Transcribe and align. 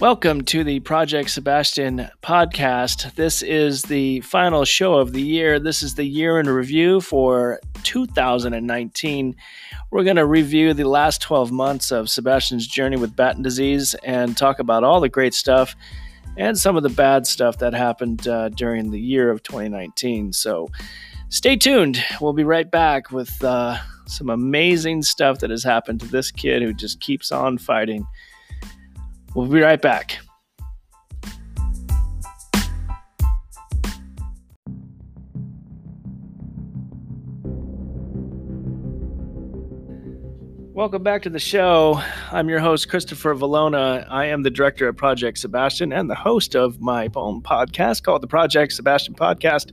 Welcome 0.00 0.44
to 0.44 0.64
the 0.64 0.80
Project 0.80 1.28
Sebastian 1.28 2.08
podcast. 2.22 3.14
This 3.16 3.42
is 3.42 3.82
the 3.82 4.22
final 4.22 4.64
show 4.64 4.94
of 4.94 5.12
the 5.12 5.20
year. 5.20 5.60
This 5.60 5.82
is 5.82 5.94
the 5.94 6.04
year 6.04 6.40
in 6.40 6.48
review 6.48 7.02
for 7.02 7.60
2019. 7.82 9.36
We're 9.90 10.04
going 10.04 10.16
to 10.16 10.24
review 10.24 10.72
the 10.72 10.88
last 10.88 11.20
12 11.20 11.52
months 11.52 11.92
of 11.92 12.08
Sebastian's 12.08 12.66
journey 12.66 12.96
with 12.96 13.14
Batten 13.14 13.42
disease 13.42 13.94
and 14.02 14.38
talk 14.38 14.58
about 14.58 14.84
all 14.84 15.00
the 15.00 15.10
great 15.10 15.34
stuff 15.34 15.76
and 16.38 16.56
some 16.56 16.78
of 16.78 16.82
the 16.82 16.88
bad 16.88 17.26
stuff 17.26 17.58
that 17.58 17.74
happened 17.74 18.26
uh, 18.26 18.48
during 18.48 18.92
the 18.92 19.00
year 19.00 19.30
of 19.30 19.42
2019. 19.42 20.32
So 20.32 20.70
stay 21.28 21.56
tuned. 21.56 22.02
We'll 22.22 22.32
be 22.32 22.44
right 22.44 22.70
back 22.70 23.10
with 23.10 23.44
uh, 23.44 23.76
some 24.06 24.30
amazing 24.30 25.02
stuff 25.02 25.40
that 25.40 25.50
has 25.50 25.62
happened 25.62 26.00
to 26.00 26.06
this 26.06 26.30
kid 26.30 26.62
who 26.62 26.72
just 26.72 27.00
keeps 27.00 27.30
on 27.30 27.58
fighting. 27.58 28.06
We'll 29.34 29.46
be 29.46 29.60
right 29.60 29.80
back. 29.80 30.18
Welcome 40.72 41.02
back 41.02 41.22
to 41.22 41.30
the 41.30 41.38
show. 41.38 42.00
I'm 42.32 42.48
your 42.48 42.58
host, 42.58 42.88
Christopher 42.88 43.34
Valona. 43.34 44.06
I 44.10 44.26
am 44.26 44.42
the 44.42 44.50
director 44.50 44.88
of 44.88 44.96
Project 44.96 45.38
Sebastian 45.38 45.92
and 45.92 46.08
the 46.08 46.14
host 46.14 46.56
of 46.56 46.80
my 46.80 47.08
own 47.14 47.42
podcast 47.42 48.02
called 48.02 48.22
the 48.22 48.26
Project 48.26 48.72
Sebastian 48.72 49.14
Podcast, 49.14 49.72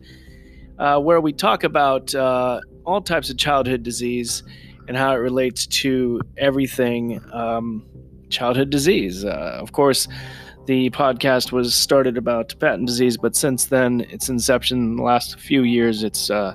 uh, 0.78 1.00
where 1.00 1.22
we 1.22 1.34
talk 1.34 1.64
about 1.64 2.14
uh, 2.14 2.60
all 2.86 3.02
types 3.02 3.30
of 3.30 3.38
childhood 3.38 3.84
disease 3.84 4.44
and 4.88 4.96
how 4.98 5.14
it 5.14 5.18
relates 5.18 5.66
to 5.68 6.20
everything 6.38 7.22
um, 7.32 7.86
childhood 8.30 8.70
disease. 8.70 9.26
Uh, 9.26 9.58
of 9.62 9.72
course, 9.72 10.08
the 10.66 10.90
podcast 10.90 11.52
was 11.52 11.74
started 11.74 12.18
about 12.18 12.58
Batten 12.60 12.86
disease, 12.86 13.18
but 13.18 13.36
since 13.36 13.66
then, 13.66 14.02
its 14.10 14.28
inception 14.28 14.80
in 14.80 14.96
the 14.98 15.04
last 15.04 15.40
few 15.40 15.64
years, 15.64 16.04
it's 16.04 16.30
uh, 16.30 16.54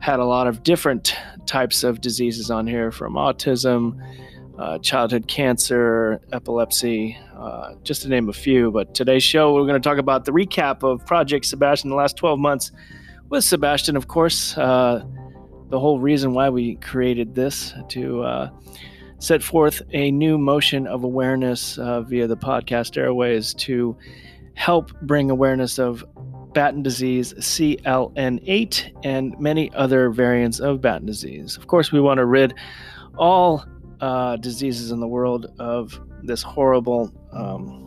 had 0.00 0.18
a 0.18 0.24
lot 0.24 0.46
of 0.46 0.62
different 0.62 1.14
types 1.46 1.84
of 1.84 2.00
diseases 2.00 2.50
on 2.50 2.66
here 2.66 2.90
from 2.90 3.14
autism, 3.14 3.98
uh, 4.58 4.78
childhood 4.78 5.28
cancer, 5.28 6.20
epilepsy, 6.32 7.16
uh, 7.36 7.74
just 7.84 8.02
to 8.02 8.08
name 8.08 8.28
a 8.28 8.32
few. 8.32 8.70
But 8.70 8.94
today's 8.94 9.22
show, 9.22 9.54
we're 9.54 9.66
going 9.66 9.80
to 9.80 9.88
talk 9.88 9.98
about 9.98 10.24
the 10.24 10.32
recap 10.32 10.82
of 10.82 11.06
Project 11.06 11.46
Sebastian 11.46 11.90
the 11.90 11.96
last 11.96 12.16
12 12.16 12.38
months 12.38 12.72
with 13.28 13.44
Sebastian, 13.44 13.96
of 13.96 14.08
course. 14.08 14.58
Uh, 14.58 15.04
the 15.68 15.78
whole 15.78 16.00
reason 16.00 16.34
why 16.34 16.50
we 16.50 16.74
created 16.76 17.34
this 17.34 17.72
to 17.90 18.22
uh, 18.22 18.50
set 19.20 19.42
forth 19.42 19.82
a 19.92 20.10
new 20.10 20.36
motion 20.38 20.86
of 20.86 21.04
awareness 21.04 21.78
uh, 21.78 22.00
via 22.00 22.26
the 22.26 22.36
podcast 22.36 22.96
airways 22.96 23.54
to 23.54 23.96
help 24.54 24.92
bring 25.02 25.30
awareness 25.30 25.78
of 25.78 26.04
Batten 26.52 26.82
disease, 26.82 27.32
CLN8, 27.34 28.92
and 29.04 29.38
many 29.38 29.72
other 29.74 30.10
variants 30.10 30.58
of 30.58 30.80
Batten 30.80 31.06
disease. 31.06 31.56
Of 31.56 31.68
course, 31.68 31.92
we 31.92 32.00
want 32.00 32.18
to 32.18 32.24
rid 32.24 32.54
all 33.16 33.64
uh, 34.00 34.36
diseases 34.36 34.90
in 34.90 35.00
the 35.00 35.06
world 35.06 35.46
of 35.58 36.00
this 36.22 36.42
horrible 36.42 37.12
um, 37.32 37.86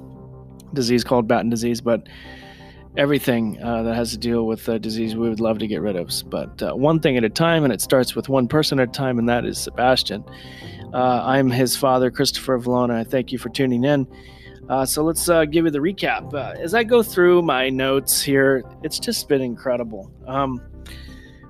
disease 0.74 1.04
called 1.04 1.28
Batten 1.28 1.50
disease, 1.50 1.82
but 1.82 2.08
everything 2.98 3.62
uh, 3.62 3.84
that 3.84 3.96
has 3.96 4.12
to 4.12 4.18
deal 4.18 4.46
with 4.46 4.66
the 4.66 4.80
disease 4.80 5.16
we 5.16 5.30
would 5.30 5.40
love 5.40 5.60
to 5.60 5.68
get 5.68 5.82
rid 5.82 5.96
of. 5.96 6.12
But 6.28 6.62
uh, 6.62 6.74
one 6.74 7.00
thing 7.00 7.18
at 7.18 7.24
a 7.24 7.30
time, 7.30 7.64
and 7.64 7.74
it 7.74 7.82
starts 7.82 8.16
with 8.16 8.30
one 8.30 8.48
person 8.48 8.80
at 8.80 8.90
a 8.90 8.92
time, 8.92 9.20
and 9.20 9.28
that 9.30 9.46
is 9.46 9.58
Sebastian. 9.58 10.24
Uh, 10.94 11.24
I'm 11.26 11.50
his 11.50 11.76
father, 11.76 12.12
Christopher 12.12 12.60
Valona. 12.60 12.94
I 12.94 13.04
thank 13.04 13.32
you 13.32 13.40
for 13.40 13.50
tuning 13.50 13.84
in. 13.84 14.08
Uh, 14.70 14.86
so 14.86 15.04
let's 15.04 15.28
uh, 15.28 15.46
give 15.46 15.66
you 15.66 15.72
the 15.72 15.80
recap. 15.80 16.34
Uh, 16.34 16.54
as 16.60 16.74
I 16.74 16.84
go 16.84 17.04
through 17.04 17.42
my 17.42 17.70
notes 17.70 18.22
here, 18.22 18.64
it's 18.84 19.00
just 19.00 19.28
been 19.28 19.42
incredible. 19.42 20.12
Um, 20.28 20.62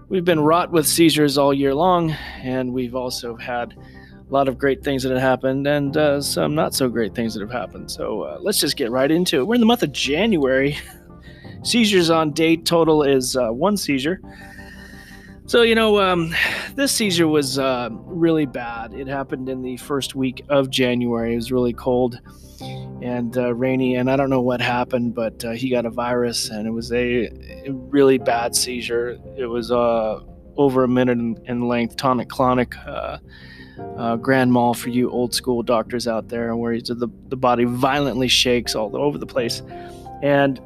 we've 0.10 0.26
been 0.26 0.40
wrought 0.40 0.72
with 0.72 0.88
seizures 0.88 1.38
all 1.38 1.54
year 1.54 1.76
long, 1.76 2.12
and 2.42 2.74
we've 2.74 2.96
also 2.96 3.36
had 3.36 3.74
a 3.74 4.34
lot 4.34 4.48
of 4.48 4.58
great 4.58 4.84
things 4.84 5.04
that 5.04 5.12
have 5.12 5.22
happened 5.22 5.68
and 5.68 5.96
uh, 5.96 6.22
some 6.22 6.56
not 6.56 6.74
so 6.74 6.90
great 6.90 7.14
things 7.14 7.34
that 7.34 7.42
have 7.42 7.52
happened. 7.52 7.92
So 7.92 8.24
uh, 8.24 8.38
let's 8.40 8.60
just 8.60 8.78
get 8.78 8.90
right 8.90 9.12
into 9.12 9.40
it. 9.40 9.44
We're 9.46 9.56
in 9.56 9.62
the 9.62 9.68
month 9.68 9.84
of 9.84 9.92
January. 9.92 10.78
Seizures 11.64 12.10
on 12.10 12.32
date 12.32 12.66
total 12.66 13.04
is 13.04 13.38
one 13.40 13.78
seizure. 13.78 14.20
So, 15.46 15.62
you 15.62 15.76
know, 15.76 16.00
um, 16.00 16.34
this 16.76 16.92
seizure 16.92 17.28
was 17.28 17.60
uh, 17.60 17.90
really 17.92 18.46
bad. 18.46 18.94
It 18.94 19.08
happened 19.08 19.50
in 19.50 19.62
the 19.62 19.76
first 19.78 20.16
week 20.16 20.44
of 20.50 20.70
January. 20.70 21.34
It 21.34 21.36
was 21.36 21.52
really 21.52 21.74
cold 21.74 22.20
and 23.02 23.38
uh, 23.38 23.54
rainy, 23.54 23.96
and 23.96 24.10
I 24.10 24.16
don't 24.16 24.30
know 24.30 24.42
what 24.42 24.62
happened, 24.62 25.14
but 25.14 25.44
uh, 25.44 25.52
he 25.52 25.70
got 25.70 25.86
a 25.86 25.90
virus, 25.90 26.50
and 26.50 26.66
it 26.66 26.72
was 26.72 26.94
a, 26.94 27.26
a 27.66 27.72
really 27.72 28.18
bad 28.18 28.56
seizure. 28.56 29.20
It 29.38 29.48
was 29.48 29.70
uh, 29.70 30.22
over 30.56 30.86
a 30.86 30.88
minute 30.88 31.18
in, 31.18 31.38
in 31.46 31.68
length, 31.68 31.98
tonic 31.98 32.30
clonic. 32.30 32.76
Uh, 32.88 33.18
uh, 33.98 34.16
grand 34.16 34.54
mal 34.54 34.74
for 34.74 34.90
you 34.90 35.10
old 35.10 35.34
school 35.34 35.62
doctors 35.62 36.08
out 36.08 36.30
there, 36.30 36.56
where 36.56 36.80
the, 36.80 37.10
the 37.28 37.36
body 37.36 37.66
violently 37.66 38.28
shakes 38.28 38.76
all 38.76 38.96
over 38.96 39.18
the 39.18 39.26
place. 39.26 39.62
And 40.22 40.62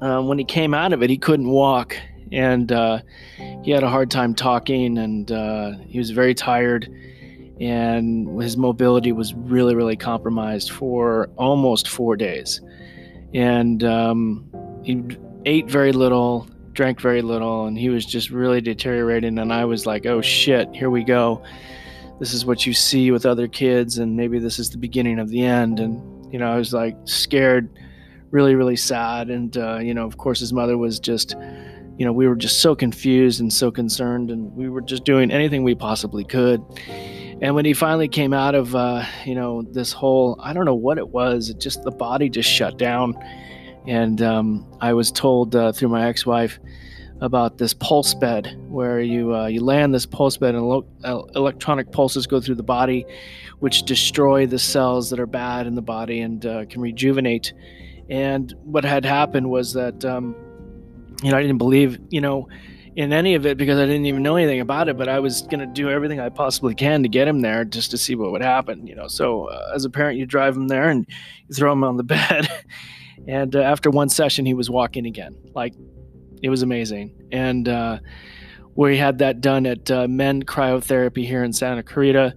when 0.00 0.38
he 0.38 0.44
came 0.44 0.74
out 0.74 0.92
of 0.92 1.02
it, 1.02 1.10
he 1.10 1.18
couldn't 1.18 1.48
walk 1.48 1.96
and 2.32 2.70
uh, 2.72 3.00
he 3.62 3.70
had 3.70 3.82
a 3.82 3.88
hard 3.88 4.10
time 4.10 4.34
talking, 4.34 4.98
and 4.98 5.30
uh, 5.30 5.72
he 5.86 5.98
was 5.98 6.10
very 6.10 6.34
tired, 6.34 6.88
and 7.60 8.40
his 8.40 8.56
mobility 8.56 9.12
was 9.12 9.34
really, 9.34 9.74
really 9.74 9.96
compromised 9.96 10.70
for 10.70 11.30
almost 11.36 11.88
four 11.88 12.16
days. 12.16 12.60
And 13.34 13.82
um, 13.84 14.48
he 14.84 15.02
ate 15.44 15.66
very 15.66 15.92
little, 15.92 16.48
drank 16.72 17.00
very 17.00 17.22
little, 17.22 17.66
and 17.66 17.78
he 17.78 17.88
was 17.88 18.04
just 18.04 18.30
really 18.30 18.60
deteriorating. 18.60 19.38
And 19.38 19.52
I 19.52 19.64
was 19.64 19.86
like, 19.86 20.06
"Oh 20.06 20.20
shit, 20.20 20.68
here 20.74 20.90
we 20.90 21.04
go." 21.04 21.42
This 22.18 22.34
is 22.34 22.44
what 22.44 22.66
you 22.66 22.74
see 22.74 23.10
with 23.10 23.26
other 23.26 23.46
kids, 23.46 23.98
and 23.98 24.16
maybe 24.16 24.38
this 24.38 24.58
is 24.58 24.70
the 24.70 24.78
beginning 24.78 25.18
of 25.18 25.28
the 25.28 25.44
end. 25.44 25.78
And 25.80 26.32
you 26.32 26.38
know, 26.38 26.50
I 26.50 26.56
was 26.56 26.72
like 26.72 26.96
scared, 27.04 27.68
really, 28.30 28.54
really 28.54 28.76
sad. 28.76 29.30
And 29.30 29.56
uh, 29.56 29.78
you 29.78 29.94
know, 29.94 30.06
of 30.06 30.16
course, 30.16 30.40
his 30.40 30.52
mother 30.52 30.76
was 30.76 30.98
just 31.00 31.34
you 31.98 32.04
know, 32.04 32.12
we 32.12 32.28
were 32.28 32.36
just 32.36 32.60
so 32.60 32.76
confused 32.76 33.40
and 33.40 33.52
so 33.52 33.72
concerned, 33.72 34.30
and 34.30 34.54
we 34.54 34.68
were 34.68 34.80
just 34.80 35.04
doing 35.04 35.32
anything 35.32 35.64
we 35.64 35.74
possibly 35.74 36.24
could. 36.24 36.62
And 37.42 37.54
when 37.56 37.64
he 37.64 37.72
finally 37.72 38.08
came 38.08 38.32
out 38.32 38.54
of, 38.54 38.74
uh, 38.74 39.04
you 39.24 39.34
know, 39.34 39.62
this 39.62 39.92
whole, 39.92 40.40
I 40.42 40.52
don't 40.52 40.64
know 40.64 40.74
what 40.74 40.98
it 40.98 41.08
was, 41.08 41.50
it 41.50 41.60
just 41.60 41.82
the 41.82 41.90
body 41.90 42.28
just 42.28 42.48
shut 42.48 42.78
down. 42.78 43.16
And 43.86 44.22
um, 44.22 44.66
I 44.80 44.92
was 44.92 45.10
told 45.10 45.54
uh, 45.56 45.72
through 45.72 45.88
my 45.88 46.08
ex 46.08 46.24
wife 46.24 46.58
about 47.20 47.58
this 47.58 47.74
pulse 47.74 48.14
bed 48.14 48.56
where 48.68 49.00
you, 49.00 49.34
uh, 49.34 49.46
you 49.46 49.62
land 49.64 49.92
this 49.92 50.06
pulse 50.06 50.36
bed 50.36 50.54
and 50.54 50.68
lo- 50.68 50.86
uh, 51.04 51.22
electronic 51.34 51.90
pulses 51.90 52.28
go 52.28 52.40
through 52.40 52.56
the 52.56 52.62
body, 52.62 53.04
which 53.58 53.82
destroy 53.82 54.46
the 54.46 54.58
cells 54.58 55.10
that 55.10 55.18
are 55.18 55.26
bad 55.26 55.66
in 55.66 55.74
the 55.74 55.82
body 55.82 56.20
and 56.20 56.46
uh, 56.46 56.64
can 56.66 56.80
rejuvenate. 56.80 57.52
And 58.08 58.54
what 58.64 58.84
had 58.84 59.04
happened 59.04 59.50
was 59.50 59.72
that. 59.74 60.04
Um, 60.04 60.34
you 61.22 61.30
know, 61.30 61.36
I 61.36 61.42
didn't 61.42 61.58
believe, 61.58 61.98
you 62.10 62.20
know, 62.20 62.48
in 62.96 63.12
any 63.12 63.34
of 63.34 63.46
it 63.46 63.56
because 63.56 63.78
I 63.78 63.86
didn't 63.86 64.06
even 64.06 64.22
know 64.22 64.36
anything 64.36 64.60
about 64.60 64.88
it. 64.88 64.96
But 64.96 65.08
I 65.08 65.20
was 65.20 65.42
going 65.42 65.60
to 65.60 65.66
do 65.66 65.90
everything 65.90 66.20
I 66.20 66.28
possibly 66.28 66.74
can 66.74 67.02
to 67.02 67.08
get 67.08 67.28
him 67.28 67.40
there 67.40 67.64
just 67.64 67.90
to 67.92 67.98
see 67.98 68.14
what 68.14 68.32
would 68.32 68.42
happen, 68.42 68.86
you 68.86 68.94
know. 68.94 69.08
So 69.08 69.44
uh, 69.44 69.72
as 69.74 69.84
a 69.84 69.90
parent, 69.90 70.18
you 70.18 70.26
drive 70.26 70.56
him 70.56 70.68
there 70.68 70.88
and 70.88 71.06
you 71.48 71.54
throw 71.54 71.72
him 71.72 71.84
on 71.84 71.96
the 71.96 72.02
bed. 72.04 72.48
and 73.26 73.54
uh, 73.54 73.60
after 73.60 73.90
one 73.90 74.08
session, 74.08 74.46
he 74.46 74.54
was 74.54 74.70
walking 74.70 75.06
again. 75.06 75.36
Like 75.54 75.74
it 76.42 76.50
was 76.50 76.62
amazing. 76.62 77.14
And 77.32 77.68
uh, 77.68 77.98
we 78.74 78.96
had 78.96 79.18
that 79.18 79.40
done 79.40 79.66
at 79.66 79.90
uh, 79.90 80.06
Men 80.06 80.44
Cryotherapy 80.44 81.26
here 81.26 81.42
in 81.42 81.52
Santa 81.52 81.82
Clarita. 81.82 82.34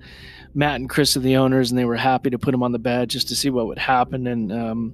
Matt 0.54 0.76
and 0.76 0.90
Chris 0.90 1.16
are 1.16 1.22
the 1.22 1.38
owners, 1.38 1.72
and 1.72 1.80
they 1.80 1.86
were 1.86 1.96
happy 1.96 2.30
to 2.30 2.40
put 2.40 2.54
him 2.54 2.64
on 2.64 2.72
the 2.72 2.80
bed 2.80 3.10
just 3.10 3.28
to 3.30 3.36
see 3.36 3.50
what 3.50 3.68
would 3.68 3.78
happen. 3.80 4.28
And 4.28 4.52
um, 4.52 4.94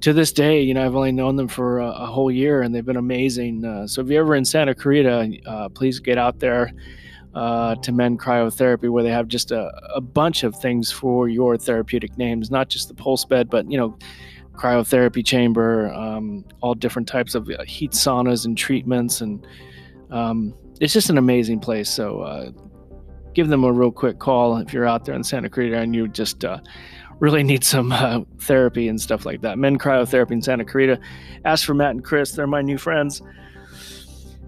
to 0.00 0.12
this 0.12 0.32
day, 0.32 0.60
you 0.60 0.74
know, 0.74 0.84
I've 0.84 0.94
only 0.94 1.12
known 1.12 1.36
them 1.36 1.48
for 1.48 1.80
a, 1.80 1.88
a 1.88 2.06
whole 2.06 2.30
year, 2.30 2.62
and 2.62 2.74
they've 2.74 2.84
been 2.84 2.96
amazing. 2.96 3.64
Uh, 3.64 3.86
so 3.86 4.02
if 4.02 4.08
you're 4.08 4.22
ever 4.22 4.34
in 4.34 4.44
Santa 4.44 4.74
Clarita, 4.74 5.30
uh, 5.46 5.68
please 5.70 5.98
get 5.98 6.18
out 6.18 6.38
there 6.38 6.72
uh, 7.34 7.74
to 7.76 7.92
Men 7.92 8.16
Cryotherapy, 8.16 8.88
where 8.88 9.02
they 9.02 9.10
have 9.10 9.28
just 9.28 9.50
a, 9.50 9.72
a 9.94 10.00
bunch 10.00 10.44
of 10.44 10.54
things 10.56 10.92
for 10.92 11.28
your 11.28 11.56
therapeutic 11.56 12.16
names, 12.16 12.50
not 12.50 12.68
just 12.68 12.88
the 12.88 12.94
pulse 12.94 13.24
bed, 13.24 13.50
but 13.50 13.70
you 13.70 13.76
know 13.76 13.98
cryotherapy 14.52 15.24
chamber, 15.24 15.92
um, 15.92 16.44
all 16.60 16.74
different 16.74 17.08
types 17.08 17.34
of 17.34 17.50
uh, 17.50 17.64
heat 17.64 17.90
saunas 17.90 18.44
and 18.44 18.56
treatments, 18.56 19.20
and 19.20 19.44
um, 20.10 20.54
it's 20.80 20.92
just 20.92 21.10
an 21.10 21.18
amazing 21.18 21.58
place. 21.58 21.90
So 21.90 22.20
uh, 22.20 22.50
give 23.34 23.48
them 23.48 23.64
a 23.64 23.72
real 23.72 23.90
quick 23.90 24.18
call 24.18 24.56
if 24.58 24.72
you're 24.72 24.86
out 24.86 25.04
there 25.04 25.14
in 25.14 25.24
Santa 25.24 25.48
Clarita 25.48 25.78
and 25.78 25.94
you 25.94 26.08
just 26.08 26.44
uh, 26.44 26.58
really 27.20 27.42
need 27.42 27.64
some 27.64 27.92
uh, 27.92 28.20
therapy 28.38 28.88
and 28.88 29.00
stuff 29.00 29.26
like 29.26 29.40
that. 29.42 29.58
Men 29.58 29.78
Cryotherapy 29.78 30.32
in 30.32 30.42
Santa 30.42 30.64
Clarita. 30.64 30.98
Ask 31.44 31.66
for 31.66 31.74
Matt 31.74 31.90
and 31.90 32.04
Chris; 32.04 32.32
they're 32.32 32.46
my 32.46 32.62
new 32.62 32.78
friends. 32.78 33.22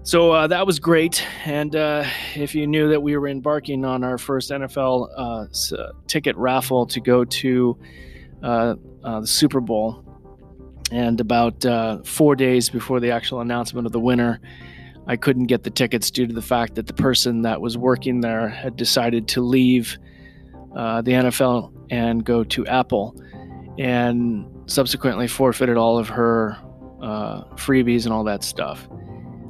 So 0.03 0.31
uh, 0.31 0.47
that 0.47 0.65
was 0.65 0.79
great. 0.79 1.21
And 1.45 1.75
uh, 1.75 2.05
if 2.33 2.55
you 2.55 2.65
knew 2.65 2.87
that 2.89 3.01
we 3.01 3.17
were 3.17 3.27
embarking 3.27 3.83
on 3.83 4.05
our 4.05 4.17
first 4.17 4.51
NFL 4.51 5.09
uh, 5.17 5.91
ticket 6.07 6.37
raffle 6.37 6.85
to 6.85 7.01
go 7.01 7.25
to 7.25 7.77
uh, 8.41 8.75
uh, 9.03 9.19
the 9.21 9.27
Super 9.27 9.59
Bowl. 9.59 10.03
And 10.91 11.19
about 11.19 11.65
uh, 11.65 12.03
four 12.03 12.37
days 12.37 12.69
before 12.69 13.01
the 13.01 13.11
actual 13.11 13.41
announcement 13.41 13.85
of 13.85 13.91
the 13.91 13.99
winner, 13.99 14.39
I 15.07 15.15
couldn't 15.15 15.45
get 15.45 15.63
the 15.63 15.69
tickets 15.69 16.11
due 16.11 16.27
to 16.27 16.33
the 16.33 16.41
fact 16.41 16.75
that 16.75 16.87
the 16.87 16.93
person 16.93 17.41
that 17.43 17.61
was 17.61 17.77
working 17.77 18.21
there 18.21 18.49
had 18.49 18.75
decided 18.75 19.27
to 19.29 19.41
leave 19.41 19.97
uh, 20.75 21.01
the 21.01 21.11
NFL 21.11 21.71
and 21.89 22.25
go 22.25 22.43
to 22.43 22.67
Apple, 22.67 23.15
and 23.79 24.45
subsequently 24.65 25.27
forfeited 25.27 25.77
all 25.77 25.97
of 25.97 26.09
her 26.09 26.57
uh, 27.01 27.43
freebies 27.55 28.03
and 28.03 28.13
all 28.13 28.25
that 28.25 28.43
stuff. 28.43 28.87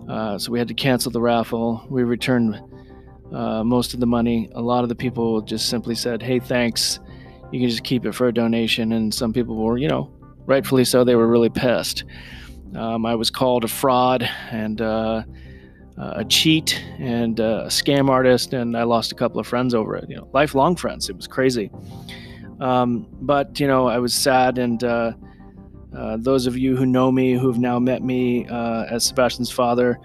Uh, 0.08 0.38
so 0.38 0.52
we 0.52 0.60
had 0.60 0.68
to 0.68 0.74
cancel 0.74 1.12
the 1.12 1.20
raffle. 1.20 1.86
We 1.90 2.04
returned 2.04 2.62
uh, 3.34 3.64
most 3.64 3.94
of 3.94 4.00
the 4.00 4.06
money. 4.06 4.50
A 4.54 4.62
lot 4.62 4.84
of 4.84 4.90
the 4.90 4.96
people 4.96 5.42
just 5.42 5.70
simply 5.70 5.96
said, 5.96 6.22
"Hey, 6.22 6.40
thanks. 6.40 7.00
You 7.52 7.60
can 7.60 7.70
just 7.70 7.84
keep 7.84 8.06
it 8.06 8.14
for 8.14 8.28
a 8.28 8.34
donation." 8.34 8.92
And 8.92 9.14
some 9.14 9.34
people 9.34 9.56
were, 9.56 9.78
you 9.78 9.88
know, 9.88 10.12
rightfully 10.46 10.86
so. 10.86 11.04
They 11.04 11.16
were 11.16 11.28
really 11.28 11.50
pissed. 11.50 12.04
Um, 12.76 13.06
I 13.06 13.16
was 13.16 13.30
called 13.30 13.64
a 13.64 13.68
fraud 13.68 14.30
and 14.52 14.82
uh, 15.98 16.14
a 16.18 16.26
cheat 16.26 16.82
and 17.00 17.40
a 17.40 17.66
scam 17.68 18.10
artist, 18.10 18.54
and 18.54 18.78
I 18.78 18.84
lost 18.84 19.12
a 19.12 19.16
couple 19.16 19.40
of 19.40 19.48
friends 19.48 19.74
over 19.74 19.96
it. 19.96 20.10
You 20.10 20.18
know, 20.18 20.30
lifelong 20.34 20.76
friends. 20.76 21.10
It 21.10 21.16
was 21.16 21.28
crazy. 21.28 21.72
Um, 22.60 23.08
but 23.22 23.60
you 23.60 23.68
know, 23.68 23.88
I 23.88 23.98
was 24.00 24.14
sad, 24.14 24.58
and 24.58 24.84
uh, 24.84 25.14
uh, 25.96 26.18
those 26.20 26.46
of 26.46 26.58
you 26.58 26.76
who 26.76 26.86
know 26.86 27.12
me, 27.12 27.34
who've 27.34 27.58
now 27.58 27.80
met 27.80 28.04
me 28.04 28.48
uh, 28.48 28.86
as 28.86 29.06
Sebastian's 29.06 29.52
father, 29.52 30.00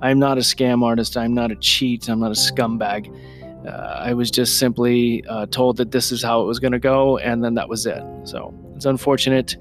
I'm 0.00 0.18
not 0.18 0.38
a 0.38 0.42
scam 0.42 0.82
artist. 0.82 1.16
I'm 1.16 1.34
not 1.34 1.50
a 1.50 1.56
cheat. 1.56 2.08
I'm 2.08 2.20
not 2.20 2.30
a 2.30 2.34
scumbag. 2.34 3.14
Uh, 3.66 3.70
I 3.70 4.12
was 4.12 4.30
just 4.30 4.58
simply 4.58 5.24
told 5.50 5.78
that 5.78 5.90
this 5.90 6.12
is 6.12 6.22
how 6.22 6.42
it 6.42 6.46
was 6.46 6.58
going 6.58 6.72
to 6.72 6.78
go, 6.78 7.18
and 7.18 7.44
then 7.44 7.54
that 7.54 7.68
was 7.68 7.86
it. 7.86 8.02
So 8.24 8.54
it's 8.76 8.84
unfortunate 8.86 9.56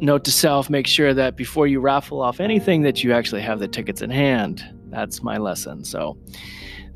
note 0.00 0.24
to 0.24 0.32
self 0.32 0.68
make 0.68 0.86
sure 0.86 1.14
that 1.14 1.36
before 1.36 1.66
you 1.66 1.80
raffle 1.80 2.20
off 2.20 2.40
anything 2.40 2.82
that 2.82 3.02
you 3.04 3.12
actually 3.12 3.42
have 3.42 3.58
the 3.58 3.68
tickets 3.68 4.02
in 4.02 4.10
hand. 4.10 4.62
That's 4.90 5.22
my 5.22 5.38
lesson. 5.38 5.84
So 5.84 6.16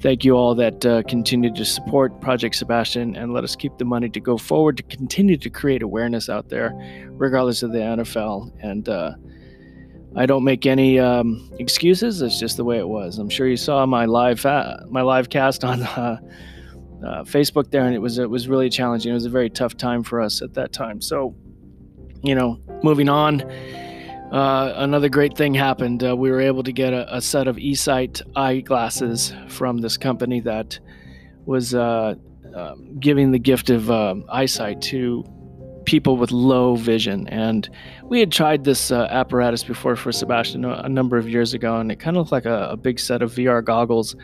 thank 0.00 0.24
you 0.24 0.34
all 0.34 0.54
that 0.54 0.84
uh, 0.86 1.02
continue 1.04 1.52
to 1.52 1.64
support 1.64 2.20
project 2.20 2.54
sebastian 2.54 3.16
and 3.16 3.32
let 3.32 3.44
us 3.44 3.56
keep 3.56 3.76
the 3.78 3.84
money 3.84 4.08
to 4.08 4.20
go 4.20 4.36
forward 4.38 4.76
to 4.76 4.82
continue 4.84 5.36
to 5.36 5.50
create 5.50 5.82
awareness 5.82 6.28
out 6.28 6.48
there 6.48 6.72
regardless 7.10 7.64
of 7.64 7.72
the 7.72 7.78
nfl 7.78 8.48
and 8.62 8.88
uh, 8.88 9.12
i 10.14 10.24
don't 10.24 10.44
make 10.44 10.66
any 10.66 11.00
um, 11.00 11.50
excuses. 11.58 12.22
It's 12.22 12.38
just 12.38 12.56
the 12.56 12.64
way 12.64 12.78
it 12.78 12.88
was. 12.88 13.18
I'm 13.18 13.28
sure 13.28 13.48
you 13.48 13.56
saw 13.56 13.84
my 13.86 14.04
live 14.04 14.40
fa- 14.40 14.84
my 14.88 15.02
live 15.02 15.30
cast 15.30 15.64
on 15.64 15.82
uh, 15.96 16.18
uh 17.04 17.22
facebook 17.22 17.70
there 17.70 17.84
and 17.84 17.94
it 17.94 18.00
was 18.00 18.18
it 18.18 18.30
was 18.30 18.48
really 18.48 18.70
challenging. 18.70 19.10
It 19.10 19.14
was 19.14 19.26
a 19.26 19.30
very 19.30 19.50
tough 19.50 19.76
time 19.76 20.02
for 20.04 20.20
us 20.20 20.42
at 20.42 20.54
that 20.54 20.72
time. 20.72 21.00
So 21.00 21.34
you 22.22 22.34
know, 22.34 22.60
moving 22.82 23.08
on, 23.08 23.42
uh, 24.32 24.74
another 24.76 25.08
great 25.08 25.36
thing 25.36 25.54
happened. 25.54 26.04
Uh, 26.04 26.16
we 26.16 26.30
were 26.30 26.40
able 26.40 26.62
to 26.62 26.72
get 26.72 26.92
a, 26.92 27.16
a, 27.16 27.20
set 27.20 27.48
of 27.48 27.56
eSight 27.56 28.20
eyeglasses 28.36 29.32
from 29.48 29.78
this 29.78 29.96
company 29.96 30.40
that 30.40 30.78
was 31.46 31.74
uh, 31.74 32.14
um, 32.54 32.98
giving 33.00 33.30
the 33.30 33.38
gift 33.38 33.70
of 33.70 33.90
um, 33.90 34.24
eyesight 34.28 34.82
to 34.82 35.24
people 35.86 36.18
with 36.18 36.30
low 36.30 36.76
vision. 36.76 37.26
And 37.28 37.68
we 38.02 38.20
had 38.20 38.30
tried 38.30 38.64
this 38.64 38.90
uh, 38.90 39.06
apparatus 39.10 39.64
before 39.64 39.96
for 39.96 40.12
Sebastian 40.12 40.66
a, 40.66 40.82
a, 40.84 40.88
number 40.88 41.16
of 41.16 41.26
years 41.26 41.54
ago, 41.54 41.78
and 41.78 41.90
it 41.90 41.96
kind 41.96 42.18
of 42.18 42.20
looked 42.20 42.32
like 42.32 42.44
a, 42.44 42.68
a 42.72 42.76
big 42.76 43.00
set 43.00 43.22
of 43.22 43.32
VR 43.32 43.64
goggles 43.64 44.14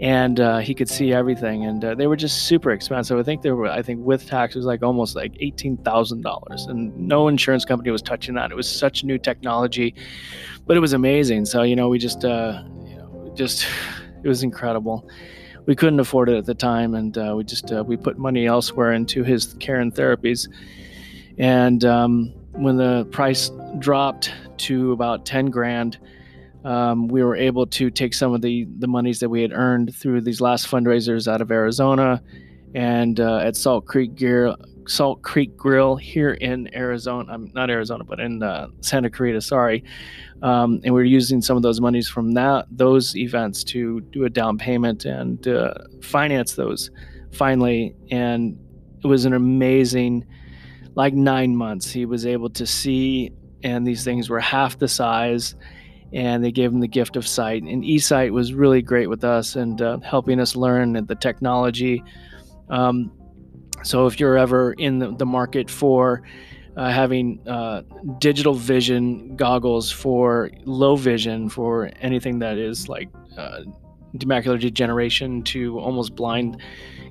and 0.00 0.38
uh, 0.38 0.58
he 0.58 0.74
could 0.74 0.88
see 0.88 1.12
everything. 1.12 1.64
And 1.64 1.84
uh, 1.84 1.94
they 1.94 2.06
were 2.06 2.16
just 2.16 2.44
super 2.44 2.70
expensive. 2.70 3.18
I 3.18 3.22
think 3.22 3.42
they 3.42 3.50
were, 3.50 3.66
I 3.66 3.82
think 3.82 4.04
with 4.04 4.26
tax, 4.26 4.54
it 4.54 4.58
was 4.58 4.66
like 4.66 4.82
almost 4.82 5.16
like 5.16 5.36
eighteen 5.40 5.76
thousand 5.78 6.22
dollars, 6.22 6.66
and 6.66 6.96
no 6.96 7.28
insurance 7.28 7.64
company 7.64 7.90
was 7.90 8.02
touching 8.02 8.34
that. 8.34 8.50
It 8.50 8.56
was 8.56 8.68
such 8.68 9.02
new 9.02 9.18
technology, 9.18 9.94
but 10.66 10.76
it 10.76 10.80
was 10.80 10.92
amazing. 10.92 11.46
So 11.46 11.62
you 11.62 11.74
know, 11.74 11.88
we 11.88 11.98
just, 11.98 12.24
uh, 12.24 12.62
you 12.84 12.96
know, 12.96 13.32
just 13.34 13.66
it 14.22 14.28
was 14.28 14.42
incredible. 14.42 15.08
We 15.66 15.76
couldn't 15.76 16.00
afford 16.00 16.30
it 16.30 16.36
at 16.36 16.46
the 16.46 16.54
time, 16.54 16.94
and 16.94 17.18
uh, 17.18 17.34
we 17.36 17.44
just 17.44 17.72
uh, 17.72 17.82
we 17.84 17.96
put 17.96 18.18
money 18.18 18.46
elsewhere 18.46 18.92
into 18.92 19.24
his 19.24 19.54
care 19.54 19.80
and 19.80 19.92
therapies. 19.92 20.48
And 21.38 21.84
um, 21.84 22.32
when 22.52 22.76
the 22.76 23.04
price 23.10 23.50
dropped 23.78 24.32
to 24.58 24.92
about 24.92 25.26
ten 25.26 25.46
grand 25.46 25.98
um, 26.64 27.08
we 27.08 27.22
were 27.22 27.36
able 27.36 27.66
to 27.66 27.90
take 27.90 28.14
some 28.14 28.34
of 28.34 28.42
the 28.42 28.66
the 28.78 28.88
monies 28.88 29.20
that 29.20 29.28
we 29.28 29.42
had 29.42 29.52
earned 29.52 29.94
through 29.94 30.20
these 30.22 30.40
last 30.40 30.66
fundraisers 30.66 31.30
out 31.30 31.40
of 31.40 31.50
Arizona 31.50 32.22
and 32.74 33.20
uh, 33.20 33.38
at 33.38 33.56
Salt 33.56 33.86
Creek 33.86 34.16
Grill, 34.16 34.56
Salt 34.86 35.22
Creek 35.22 35.56
Grill 35.56 35.96
here 35.96 36.32
in 36.32 36.74
Arizona. 36.74 37.32
I'm 37.32 37.50
not 37.54 37.70
Arizona, 37.70 38.04
but 38.04 38.20
in 38.20 38.42
uh, 38.42 38.68
Santa 38.80 39.08
Clarita. 39.08 39.40
Sorry, 39.40 39.84
um, 40.42 40.80
and 40.84 40.94
we 40.94 41.00
are 41.00 41.04
using 41.04 41.40
some 41.40 41.56
of 41.56 41.62
those 41.62 41.80
monies 41.80 42.08
from 42.08 42.32
that 42.32 42.66
those 42.70 43.16
events 43.16 43.64
to 43.64 44.00
do 44.00 44.24
a 44.24 44.30
down 44.30 44.58
payment 44.58 45.04
and 45.04 45.46
uh, 45.48 45.74
finance 46.02 46.54
those 46.54 46.90
finally. 47.32 47.94
And 48.10 48.58
it 49.02 49.06
was 49.06 49.24
an 49.24 49.32
amazing, 49.32 50.26
like 50.94 51.14
nine 51.14 51.54
months. 51.54 51.90
He 51.90 52.04
was 52.04 52.26
able 52.26 52.50
to 52.50 52.66
see, 52.66 53.30
and 53.62 53.86
these 53.86 54.04
things 54.04 54.28
were 54.28 54.40
half 54.40 54.78
the 54.78 54.88
size 54.88 55.54
and 56.12 56.42
they 56.42 56.52
gave 56.52 56.72
him 56.72 56.80
the 56.80 56.88
gift 56.88 57.16
of 57.16 57.26
sight. 57.26 57.62
And 57.62 57.82
eSight 57.82 58.30
was 58.30 58.52
really 58.54 58.82
great 58.82 59.08
with 59.08 59.24
us 59.24 59.56
and 59.56 59.80
uh, 59.82 59.98
helping 60.00 60.40
us 60.40 60.56
learn 60.56 60.92
the 60.92 61.14
technology. 61.14 62.02
Um, 62.70 63.12
so 63.82 64.06
if 64.06 64.18
you're 64.18 64.36
ever 64.36 64.72
in 64.74 64.98
the, 64.98 65.26
market 65.26 65.70
for 65.70 66.22
uh, 66.76 66.90
having 66.90 67.40
uh, 67.46 67.82
digital 68.18 68.54
vision 68.54 69.36
goggles 69.36 69.90
for 69.90 70.50
low 70.64 70.96
vision 70.96 71.48
for 71.48 71.90
anything 72.00 72.38
that 72.38 72.58
is 72.58 72.88
like 72.88 73.08
uh, 73.36 73.60
macular 74.16 74.58
degeneration 74.58 75.42
to 75.42 75.78
almost 75.78 76.14
blind, 76.16 76.60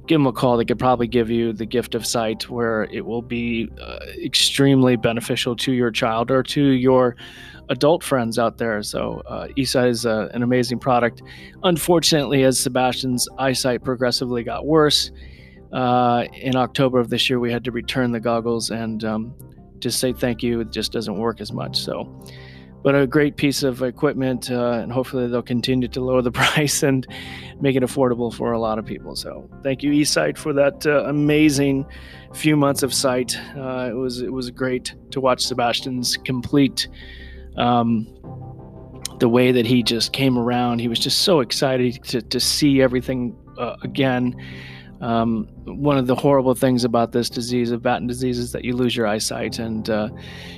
give 0.07 0.15
them 0.19 0.27
a 0.27 0.33
call. 0.33 0.57
They 0.57 0.65
could 0.65 0.79
probably 0.79 1.07
give 1.07 1.29
you 1.29 1.53
the 1.53 1.65
gift 1.65 1.95
of 1.95 2.05
sight 2.05 2.49
where 2.49 2.85
it 2.85 3.05
will 3.05 3.21
be 3.21 3.69
uh, 3.81 3.99
extremely 4.23 4.95
beneficial 4.95 5.55
to 5.57 5.73
your 5.73 5.91
child 5.91 6.31
or 6.31 6.43
to 6.43 6.61
your 6.61 7.15
adult 7.69 8.03
friends 8.03 8.39
out 8.39 8.57
there. 8.57 8.81
So 8.83 9.21
uh, 9.25 9.47
eSight 9.57 9.89
is 9.89 10.05
uh, 10.05 10.29
an 10.33 10.43
amazing 10.43 10.79
product. 10.79 11.21
Unfortunately, 11.63 12.43
as 12.43 12.59
Sebastian's 12.59 13.27
eyesight 13.37 13.83
progressively 13.83 14.43
got 14.43 14.65
worse, 14.65 15.11
uh, 15.73 16.25
in 16.33 16.55
October 16.55 16.99
of 16.99 17.09
this 17.09 17.29
year, 17.29 17.39
we 17.39 17.51
had 17.51 17.63
to 17.65 17.71
return 17.71 18.11
the 18.11 18.19
goggles 18.19 18.69
and 18.69 19.03
um, 19.03 19.33
just 19.79 19.99
say 19.99 20.13
thank 20.13 20.41
you. 20.41 20.61
It 20.61 20.71
just 20.71 20.91
doesn't 20.91 21.17
work 21.17 21.41
as 21.41 21.51
much. 21.51 21.77
So, 21.77 22.23
but 22.83 22.95
a 22.95 23.05
great 23.05 23.35
piece 23.35 23.63
of 23.63 23.81
equipment, 23.81 24.49
uh, 24.49 24.79
and 24.81 24.91
hopefully 24.91 25.27
they'll 25.27 25.41
continue 25.41 25.87
to 25.89 26.01
lower 26.01 26.21
the 26.21 26.31
price 26.43 26.83
and 26.83 27.05
make 27.59 27.75
it 27.75 27.83
affordable 27.83 28.33
for 28.33 28.53
a 28.53 28.59
lot 28.59 28.79
of 28.79 28.85
people. 28.85 29.15
So, 29.15 29.49
thank 29.61 29.83
you, 29.83 29.91
eSight, 29.91 30.37
for 30.37 30.53
that 30.53 30.85
uh, 30.85 31.03
amazing 31.05 31.85
few 32.33 32.55
months 32.55 32.83
of 32.83 32.93
sight. 32.93 33.37
Uh, 33.57 33.89
it 33.89 33.95
was 33.95 34.21
it 34.21 34.31
was 34.31 34.49
great 34.51 34.95
to 35.11 35.19
watch 35.19 35.43
Sebastian's 35.45 36.17
complete 36.17 36.87
um, 37.57 38.07
the 39.19 39.29
way 39.29 39.51
that 39.51 39.65
he 39.65 39.83
just 39.83 40.13
came 40.13 40.37
around. 40.37 40.79
He 40.79 40.87
was 40.87 40.99
just 40.99 41.19
so 41.19 41.39
excited 41.39 42.03
to, 42.05 42.21
to 42.21 42.39
see 42.39 42.81
everything 42.81 43.35
uh, 43.57 43.75
again. 43.81 44.35
Um, 45.01 45.47
one 45.65 45.97
of 45.97 46.07
the 46.07 46.15
horrible 46.15 46.55
things 46.55 46.83
about 46.83 47.11
this 47.11 47.29
disease 47.29 47.69
of 47.69 47.83
Batten 47.83 48.07
disease 48.07 48.39
is 48.39 48.51
that 48.53 48.65
you 48.65 48.75
lose 48.75 48.95
your 48.95 49.05
eyesight 49.05 49.59
and 49.59 49.87
uh, 49.89 50.09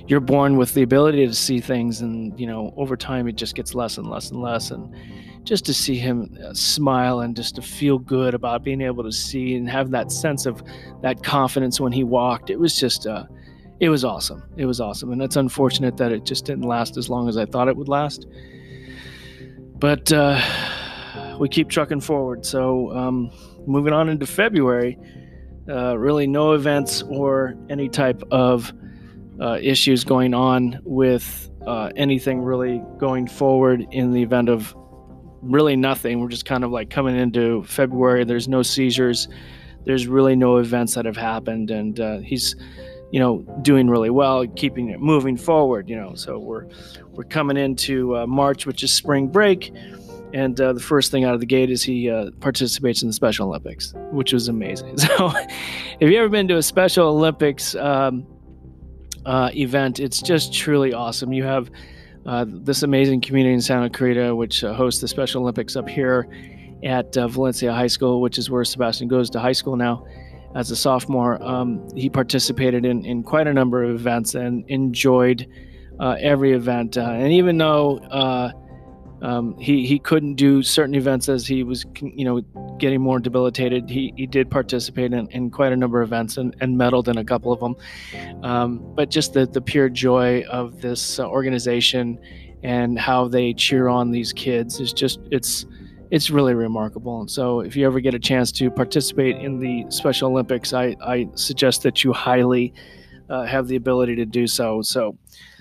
you're 0.08 0.22
born 0.22 0.56
with 0.56 0.74
the 0.74 0.82
ability 0.82 1.28
to 1.28 1.34
see 1.34 1.60
things 1.60 2.00
and 2.00 2.40
you 2.40 2.48
know 2.48 2.74
over 2.78 2.96
time 2.96 3.28
it 3.28 3.36
just 3.36 3.54
gets 3.54 3.76
less 3.76 3.98
and 3.98 4.10
less 4.10 4.32
and 4.32 4.42
less 4.42 4.72
and 4.72 4.96
just 5.44 5.66
to 5.66 5.74
see 5.74 5.98
him 5.98 6.38
uh, 6.46 6.54
smile 6.54 7.20
and 7.20 7.36
just 7.36 7.56
to 7.56 7.62
feel 7.62 8.00
good 8.00 8.34
about 8.34 8.64
being 8.64 8.80
able 8.80 9.04
to 9.04 9.12
see 9.12 9.56
and 9.56 9.70
have 9.70 9.92
that 9.92 10.10
sense 10.10 10.46
of 10.46 10.64
that 11.02 11.22
confidence 11.22 11.82
when 11.82 11.92
he 11.92 12.06
walked 12.06 12.50
it 12.50 12.60
was 12.60 12.80
just 12.80 13.08
uh, 13.08 13.26
it 13.80 13.90
was 13.90 14.04
awesome. 14.04 14.44
It 14.58 14.66
was 14.66 14.82
awesome. 14.82 15.12
And 15.12 15.22
it's 15.22 15.36
unfortunate 15.36 15.98
that 15.98 16.12
it 16.12 16.26
just 16.26 16.46
didn't 16.46 16.66
last 16.66 16.98
as 16.98 17.10
long 17.10 17.30
as 17.30 17.38
I 17.38 17.46
thought 17.46 17.68
it 17.68 17.78
would 17.78 17.88
last. 17.88 18.28
But 19.76 20.12
uh, 20.12 20.40
we 21.40 21.48
keep 21.48 21.70
trucking 21.70 22.02
forward. 22.02 22.46
So, 22.46 22.92
um, 22.92 23.32
moving 23.66 23.94
on 23.94 24.10
into 24.10 24.26
February, 24.26 24.98
uh, 25.70 25.98
really 25.98 26.28
no 26.28 26.54
events 26.54 27.04
or 27.04 27.56
any 27.70 27.88
type 27.88 28.22
of 28.32 28.74
uh, 29.40 29.58
issues 29.62 30.04
going 30.04 30.34
on 30.34 30.80
with 30.84 31.50
uh, 31.66 31.92
anything 31.96 32.42
really 32.42 32.84
going 32.98 33.28
forward 33.28 33.86
in 33.92 34.12
the 34.12 34.22
event 34.22 34.50
of 34.50 34.76
really 35.42 35.78
nothing. 35.78 36.20
We're 36.20 36.28
just 36.28 36.46
kind 36.46 36.66
of 36.66 36.72
like 36.72 36.90
coming 36.90 37.16
into 37.16 37.64
February. 37.64 38.26
There's 38.26 38.50
no 38.50 38.62
seizures. 38.62 39.30
There's 39.86 40.08
really 40.08 40.36
no 40.36 40.58
events 40.58 40.96
that 40.96 41.06
have 41.06 41.16
happened. 41.16 41.72
And 41.72 42.00
uh, 42.00 42.18
he's 42.20 42.56
you 43.12 43.20
know, 43.20 43.40
doing 43.62 43.90
really 43.90 44.10
well, 44.10 44.46
keeping 44.48 44.90
it 44.90 45.00
moving 45.00 45.38
forward. 45.38 45.90
You 45.90 45.96
know, 45.96 46.16
so 46.16 46.38
we're 46.40 46.66
we're 47.12 47.24
coming 47.24 47.58
into 47.58 48.16
uh, 48.16 48.28
March, 48.28 48.66
which 48.66 48.84
is 48.84 48.94
spring 48.94 49.28
break, 49.28 49.74
And 50.34 50.60
uh, 50.62 50.74
the 50.74 50.80
first 50.80 51.12
thing 51.12 51.24
out 51.24 51.34
of 51.34 51.40
the 51.40 51.46
gate 51.46 51.72
is 51.72 51.84
he 51.84 52.10
uh, 52.10 52.32
participates 52.40 53.02
in 53.02 53.10
the 53.10 53.14
Special 53.14 53.48
Olympics, 53.48 53.94
which 54.12 54.32
was 54.32 54.48
amazing. 54.48 54.98
So, 54.98 55.32
if 56.00 56.10
you 56.10 56.20
ever 56.20 56.30
been 56.30 56.48
to 56.50 56.58
a 56.58 56.64
Special 56.64 57.08
Olympics 57.08 57.76
um, 57.76 58.28
uh, 59.26 59.50
event, 59.56 60.00
it's 60.00 60.22
just 60.22 60.54
truly 60.54 60.94
awesome. 60.94 61.34
You 61.34 61.44
have 61.44 61.72
uh, 62.26 62.46
this 62.48 62.84
amazing 62.84 63.22
community 63.22 63.54
in 63.54 63.62
Santa 63.62 63.90
Clarita, 63.90 64.36
which 64.36 64.64
uh, 64.64 64.74
hosts 64.74 65.02
the 65.02 65.08
Special 65.08 65.42
Olympics 65.42 65.76
up 65.76 65.90
here 65.90 66.28
at 66.84 67.14
Valencia 67.16 67.74
High 67.74 67.88
School, 67.88 68.22
which 68.22 68.38
is 68.38 68.50
where 68.50 68.64
Sebastian 68.64 69.08
goes 69.08 69.30
to 69.32 69.40
high 69.40 69.52
school 69.52 69.76
now 69.76 70.06
as 70.56 70.72
a 70.72 70.76
sophomore. 70.76 71.42
Um, 71.44 71.88
he 71.96 72.10
participated 72.10 72.86
in, 72.86 73.06
in 73.06 73.24
quite 73.24 73.48
a 73.48 73.54
number 73.54 73.84
of 73.84 73.92
events 73.92 74.36
and 74.36 74.64
enjoyed 74.70 75.48
uh, 76.00 76.16
every 76.20 76.54
event. 76.54 76.98
Uh, 76.98 77.02
and 77.02 77.32
even 77.34 77.58
though 77.58 77.98
uh, 77.98 78.52
um, 79.22 79.58
he 79.58 79.86
he 79.86 80.00
couldn't 80.00 80.36
do 80.36 80.64
certain 80.64 80.96
events 80.96 81.28
as 81.28 81.46
he 81.46 81.64
was 81.64 81.86
you 82.02 82.24
know 82.24 82.42
getting 82.78 83.02
more 83.02 83.20
debilitated, 83.20 83.90
he, 83.90 84.14
he 84.16 84.26
did 84.26 84.50
participate 84.50 85.14
in, 85.14 85.28
in 85.32 85.52
quite 85.52 85.74
a 85.74 85.76
number 85.76 86.02
of 86.02 86.08
events 86.10 86.38
and, 86.38 86.56
and 86.62 86.78
medaled 86.78 87.08
in 87.08 87.18
a 87.18 87.26
couple 87.26 87.52
of 87.52 87.60
them. 87.60 87.76
Um, 88.44 88.94
but 88.96 89.10
just 89.10 89.34
the 89.34 89.46
the 89.46 89.62
pure 89.62 89.90
joy 89.90 90.44
of 90.44 90.82
this 90.82 91.20
uh, 91.20 91.28
organization 91.28 92.20
and 92.64 93.00
how 93.00 93.28
they 93.28 93.54
cheer 93.54 93.88
on 93.88 94.12
these 94.12 94.34
kids 94.34 94.80
is 94.80 94.94
just 94.94 95.20
it's 95.32 95.66
it's 96.12 96.30
really 96.30 96.54
remarkable. 96.54 97.20
And 97.20 97.30
so, 97.30 97.60
if 97.60 97.76
you 97.76 97.86
ever 97.86 98.00
get 98.00 98.14
a 98.14 98.20
chance 98.20 98.52
to 98.54 98.72
participate 98.72 99.38
in 99.38 99.60
the 99.60 99.86
Special 99.90 100.30
Olympics, 100.32 100.74
I, 100.74 100.96
I 101.02 101.28
suggest 101.36 101.84
that 101.84 102.04
you 102.04 102.14
highly 102.14 102.74
uh, 103.30 103.46
have 103.46 103.68
the 103.68 103.76
ability 103.76 104.16
to 104.16 104.26
do 104.26 104.48
so. 104.48 104.82
So, 104.82 105.18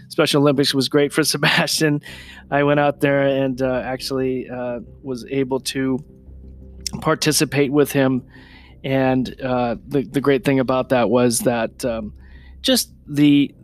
Special 0.08 0.40
Olympics 0.40 0.72
was 0.72 0.88
great 0.88 1.12
for 1.12 1.22
Sebastian. 1.24 2.00
I 2.50 2.62
went 2.62 2.80
out 2.80 3.00
there 3.00 3.26
and 3.26 3.60
uh, 3.60 3.82
actually 3.84 4.48
uh, 4.48 4.80
was 5.02 5.26
able 5.30 5.60
to 5.60 5.98
participate 7.00 7.70
with 7.70 7.92
him. 7.92 8.26
And 8.84 9.38
uh, 9.42 9.76
the, 9.86 10.04
the 10.04 10.20
great 10.20 10.44
thing 10.44 10.60
about 10.60 10.88
that 10.90 11.10
was 11.10 11.40
that 11.40 11.84
um, 11.84 12.14
just 12.62 12.92
the 13.06 13.54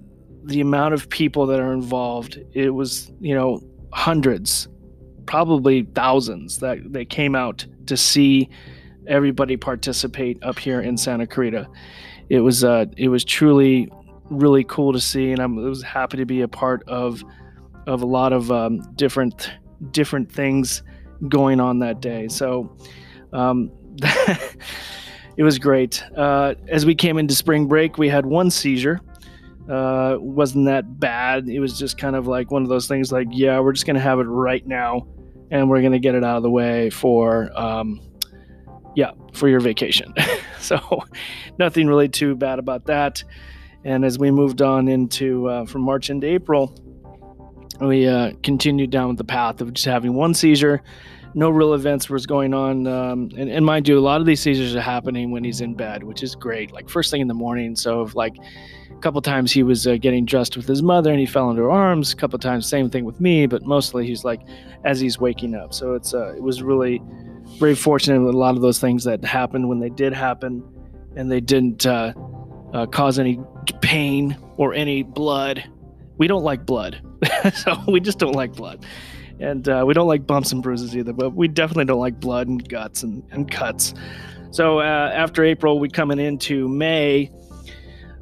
the 0.46 0.60
amount 0.60 0.92
of 0.92 1.08
people 1.08 1.46
that 1.46 1.58
are 1.58 1.72
involved, 1.72 2.38
it 2.52 2.68
was, 2.68 3.10
you 3.18 3.34
know, 3.34 3.62
hundreds 3.94 4.68
probably 5.26 5.82
thousands 5.82 6.58
that 6.58 6.92
they 6.92 7.04
came 7.04 7.34
out 7.34 7.66
to 7.86 7.96
see 7.96 8.48
everybody 9.06 9.56
participate 9.56 10.42
up 10.42 10.58
here 10.58 10.80
in 10.80 10.96
Santa 10.96 11.26
Clarita. 11.26 11.68
It 12.28 12.40
was 12.40 12.64
uh, 12.64 12.86
it 12.96 13.08
was 13.08 13.24
truly 13.24 13.90
really 14.30 14.64
cool 14.64 14.92
to 14.92 15.00
see, 15.00 15.32
and 15.32 15.40
I 15.40 15.46
was 15.46 15.82
happy 15.82 16.16
to 16.16 16.26
be 16.26 16.42
a 16.42 16.48
part 16.48 16.82
of 16.88 17.22
of 17.86 18.02
a 18.02 18.06
lot 18.06 18.32
of 18.32 18.50
um, 18.50 18.80
different 18.94 19.50
different 19.90 20.30
things 20.30 20.82
going 21.28 21.60
on 21.60 21.78
that 21.80 22.00
day. 22.00 22.28
So 22.28 22.74
um, 23.32 23.70
it 25.36 25.42
was 25.42 25.58
great. 25.58 26.02
Uh, 26.16 26.54
as 26.68 26.86
we 26.86 26.94
came 26.94 27.18
into 27.18 27.34
spring 27.34 27.66
break, 27.66 27.98
we 27.98 28.08
had 28.08 28.26
one 28.26 28.50
seizure. 28.50 29.00
Uh, 29.68 30.16
wasn't 30.20 30.66
that 30.66 31.00
bad. 31.00 31.48
It 31.48 31.60
was 31.60 31.78
just 31.78 31.96
kind 31.96 32.16
of 32.16 32.26
like 32.26 32.50
one 32.50 32.62
of 32.62 32.68
those 32.68 32.86
things 32.86 33.10
like, 33.10 33.28
yeah, 33.30 33.60
we're 33.60 33.72
just 33.72 33.86
going 33.86 33.96
to 33.96 34.02
have 34.02 34.18
it 34.18 34.24
right 34.24 34.66
now 34.66 35.06
and 35.50 35.70
we're 35.70 35.80
going 35.80 35.92
to 35.92 35.98
get 35.98 36.14
it 36.14 36.22
out 36.22 36.36
of 36.36 36.42
the 36.42 36.50
way 36.50 36.90
for, 36.90 37.50
um, 37.58 38.00
yeah, 38.94 39.12
for 39.32 39.48
your 39.48 39.60
vacation. 39.60 40.12
so 40.60 41.02
nothing 41.58 41.86
really 41.86 42.08
too 42.08 42.34
bad 42.34 42.58
about 42.58 42.86
that. 42.86 43.24
And 43.84 44.04
as 44.04 44.18
we 44.18 44.30
moved 44.30 44.62
on 44.62 44.88
into 44.88 45.48
uh, 45.48 45.66
from 45.66 45.82
March 45.82 46.10
into 46.10 46.26
April, 46.26 46.78
we 47.80 48.06
uh, 48.06 48.32
continued 48.42 48.90
down 48.90 49.08
with 49.08 49.18
the 49.18 49.24
path 49.24 49.60
of 49.60 49.72
just 49.74 49.86
having 49.86 50.14
one 50.14 50.34
seizure. 50.34 50.82
No 51.34 51.50
real 51.50 51.74
events 51.74 52.08
was 52.08 52.26
going 52.26 52.54
on, 52.54 52.86
um, 52.86 53.30
and, 53.36 53.50
and 53.50 53.66
mind 53.66 53.88
you, 53.88 53.98
a 53.98 54.00
lot 54.00 54.20
of 54.20 54.26
these 54.26 54.40
seizures 54.40 54.76
are 54.76 54.80
happening 54.80 55.32
when 55.32 55.42
he's 55.42 55.60
in 55.60 55.74
bed, 55.74 56.04
which 56.04 56.22
is 56.22 56.34
great. 56.34 56.72
Like 56.72 56.88
first 56.88 57.10
thing 57.10 57.20
in 57.20 57.28
the 57.28 57.34
morning. 57.34 57.74
So 57.74 58.02
if 58.02 58.14
like 58.14 58.36
a 58.90 59.00
couple 59.00 59.20
times 59.20 59.52
he 59.52 59.62
was 59.62 59.86
uh, 59.86 59.96
getting 59.96 60.24
dressed 60.24 60.56
with 60.56 60.66
his 60.66 60.82
mother 60.82 61.10
and 61.10 61.18
he 61.18 61.26
fell 61.26 61.50
into 61.50 61.62
her 61.62 61.70
arms. 61.70 62.12
A 62.12 62.16
couple 62.16 62.38
times, 62.38 62.68
same 62.68 62.88
thing 62.88 63.04
with 63.04 63.20
me, 63.20 63.46
but 63.46 63.64
mostly 63.64 64.06
he's 64.06 64.24
like 64.24 64.40
as 64.84 65.00
he's 65.00 65.18
waking 65.18 65.54
up. 65.54 65.74
So 65.74 65.94
it's 65.94 66.14
uh, 66.14 66.34
it 66.36 66.42
was 66.42 66.62
really 66.62 67.02
very 67.58 67.74
fortunate 67.74 68.20
with 68.20 68.34
a 68.34 68.38
lot 68.38 68.56
of 68.56 68.62
those 68.62 68.78
things 68.78 69.04
that 69.04 69.24
happened 69.24 69.68
when 69.68 69.80
they 69.80 69.90
did 69.90 70.12
happen, 70.12 70.62
and 71.16 71.30
they 71.30 71.40
didn't 71.40 71.84
uh, 71.86 72.12
uh, 72.72 72.86
cause 72.86 73.18
any 73.18 73.40
pain 73.80 74.36
or 74.56 74.74
any 74.74 75.02
blood. 75.02 75.64
We 76.16 76.28
don't 76.28 76.44
like 76.44 76.64
blood, 76.64 77.00
so 77.54 77.76
we 77.88 78.00
just 78.00 78.18
don't 78.18 78.34
like 78.34 78.52
blood. 78.52 78.84
And 79.40 79.68
uh, 79.68 79.84
we 79.86 79.94
don't 79.94 80.06
like 80.06 80.26
bumps 80.26 80.52
and 80.52 80.62
bruises 80.62 80.96
either, 80.96 81.12
but 81.12 81.30
we 81.30 81.48
definitely 81.48 81.86
don't 81.86 82.00
like 82.00 82.20
blood 82.20 82.48
and 82.48 82.66
guts 82.68 83.02
and, 83.02 83.22
and 83.32 83.50
cuts. 83.50 83.94
So 84.50 84.78
uh, 84.78 85.10
after 85.12 85.44
April, 85.44 85.80
we 85.80 85.88
coming 85.88 86.20
into 86.20 86.68
May 86.68 87.30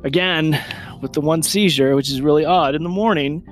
again 0.04 0.58
with 1.02 1.12
the 1.12 1.20
one 1.20 1.42
seizure, 1.42 1.94
which 1.94 2.10
is 2.10 2.20
really 2.20 2.44
odd 2.44 2.74
in 2.74 2.82
the 2.82 2.88
morning. 2.88 3.46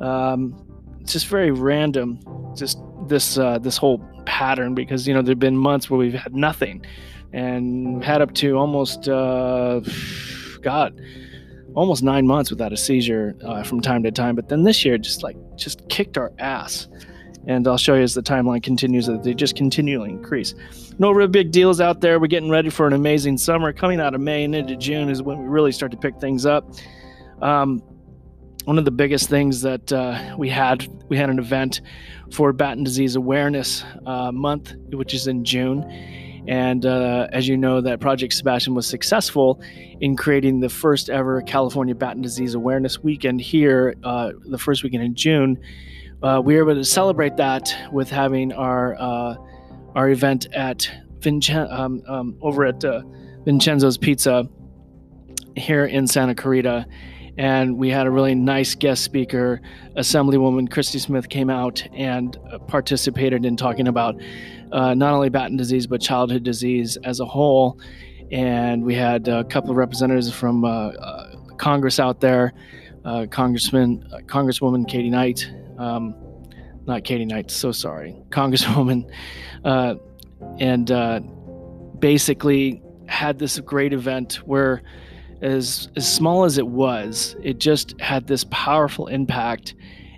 Um, 0.00 0.56
it's 1.00 1.12
just 1.12 1.26
very 1.26 1.50
random, 1.50 2.20
just 2.56 2.78
this 3.06 3.36
uh, 3.36 3.58
this 3.58 3.76
whole 3.76 3.98
pattern 4.24 4.74
because 4.74 5.06
you 5.06 5.12
know 5.12 5.20
there've 5.20 5.38
been 5.38 5.56
months 5.58 5.90
where 5.90 5.98
we've 5.98 6.14
had 6.14 6.34
nothing, 6.34 6.84
and 7.32 8.02
had 8.02 8.22
up 8.22 8.32
to 8.34 8.56
almost 8.56 9.08
uh, 9.08 9.80
God, 10.62 10.98
almost 11.74 12.02
nine 12.02 12.26
months 12.26 12.50
without 12.50 12.72
a 12.72 12.76
seizure 12.76 13.34
uh, 13.44 13.62
from 13.62 13.80
time 13.80 14.02
to 14.02 14.10
time. 14.10 14.34
But 14.34 14.48
then 14.48 14.62
this 14.62 14.84
year, 14.84 14.98
just 14.98 15.22
like 15.22 15.36
just 15.56 15.88
kicked 15.88 16.18
our 16.18 16.32
ass. 16.38 16.88
And 17.46 17.66
I'll 17.66 17.78
show 17.78 17.94
you 17.94 18.02
as 18.02 18.14
the 18.14 18.22
timeline 18.22 18.62
continues 18.62 19.06
that 19.06 19.24
they 19.24 19.34
just 19.34 19.56
continually 19.56 20.10
increase. 20.10 20.54
No 20.98 21.10
real 21.10 21.26
big 21.26 21.50
deals 21.50 21.80
out 21.80 22.00
there. 22.00 22.20
We're 22.20 22.28
getting 22.28 22.50
ready 22.50 22.70
for 22.70 22.86
an 22.86 22.92
amazing 22.92 23.36
summer. 23.38 23.72
Coming 23.72 24.00
out 24.00 24.14
of 24.14 24.20
May 24.20 24.44
and 24.44 24.54
into 24.54 24.76
June 24.76 25.08
is 25.08 25.22
when 25.22 25.38
we 25.38 25.46
really 25.46 25.72
start 25.72 25.90
to 25.90 25.98
pick 25.98 26.20
things 26.20 26.46
up. 26.46 26.72
Um, 27.40 27.82
one 28.64 28.78
of 28.78 28.84
the 28.84 28.92
biggest 28.92 29.28
things 29.28 29.60
that 29.62 29.92
uh, 29.92 30.36
we 30.38 30.48
had 30.48 30.86
we 31.08 31.16
had 31.16 31.30
an 31.30 31.40
event 31.40 31.80
for 32.30 32.52
Batten 32.52 32.84
Disease 32.84 33.16
Awareness 33.16 33.84
uh, 34.06 34.30
Month, 34.30 34.74
which 34.92 35.14
is 35.14 35.26
in 35.26 35.44
June. 35.44 35.82
And 36.48 36.84
uh, 36.84 37.28
as 37.32 37.46
you 37.46 37.56
know, 37.56 37.80
that 37.80 38.00
Project 38.00 38.32
Sebastian 38.32 38.74
was 38.74 38.86
successful 38.86 39.60
in 40.00 40.16
creating 40.16 40.60
the 40.60 40.68
first 40.68 41.08
ever 41.08 41.40
California 41.42 41.94
Batten 41.94 42.22
Disease 42.22 42.54
Awareness 42.54 43.02
Weekend 43.02 43.40
here, 43.40 43.94
uh, 44.02 44.32
the 44.46 44.58
first 44.58 44.82
weekend 44.82 45.04
in 45.04 45.14
June 45.14 45.58
uh, 46.22 46.40
we 46.42 46.54
were 46.54 46.70
able 46.70 46.80
to 46.80 46.84
celebrate 46.84 47.36
that 47.36 47.74
with 47.92 48.08
having 48.08 48.52
our 48.52 48.94
uh, 48.94 49.34
our 49.94 50.08
event 50.08 50.46
at 50.54 50.90
Vincen- 51.18 51.70
um, 51.72 52.02
um, 52.06 52.38
over 52.40 52.64
at 52.64 52.84
uh, 52.84 53.02
Vincenzo's 53.44 53.98
Pizza 53.98 54.48
here 55.56 55.84
in 55.84 56.06
Santa 56.06 56.34
Clarita. 56.34 56.86
And 57.38 57.78
we 57.78 57.88
had 57.88 58.06
a 58.06 58.10
really 58.10 58.34
nice 58.34 58.74
guest 58.74 59.04
speaker, 59.04 59.60
Assemblywoman 59.96 60.70
Christy 60.70 60.98
Smith, 60.98 61.28
came 61.28 61.48
out 61.48 61.86
and 61.94 62.36
uh, 62.52 62.58
participated 62.58 63.44
in 63.44 63.56
talking 63.56 63.88
about 63.88 64.20
uh, 64.70 64.94
not 64.94 65.14
only 65.14 65.28
Batten 65.28 65.56
disease 65.56 65.86
but 65.86 66.00
childhood 66.00 66.42
disease 66.42 66.98
as 67.04 67.20
a 67.20 67.24
whole. 67.24 67.78
And 68.30 68.84
we 68.84 68.94
had 68.94 69.28
a 69.28 69.44
couple 69.44 69.70
of 69.70 69.76
representatives 69.76 70.32
from 70.32 70.64
uh, 70.64 70.92
Congress 71.58 72.00
out 72.00 72.20
there, 72.20 72.52
Congressman, 73.30 74.06
Congresswoman 74.26 74.88
Katie 74.88 75.10
Knight, 75.10 75.50
um, 75.78 76.14
not 76.86 77.04
Katie 77.04 77.24
Knight, 77.24 77.50
so 77.50 77.72
sorry, 77.72 78.16
Congresswoman, 78.30 79.10
uh, 79.64 79.94
and 80.58 80.90
uh, 80.90 81.20
basically 81.98 82.82
had 83.06 83.38
this 83.38 83.58
great 83.60 83.92
event 83.92 84.34
where, 84.46 84.82
as 85.42 85.88
as 85.96 86.10
small 86.10 86.44
as 86.44 86.58
it 86.58 86.66
was, 86.66 87.36
it 87.42 87.58
just 87.58 88.00
had 88.00 88.26
this 88.26 88.44
powerful 88.50 89.08
impact, 89.08 89.74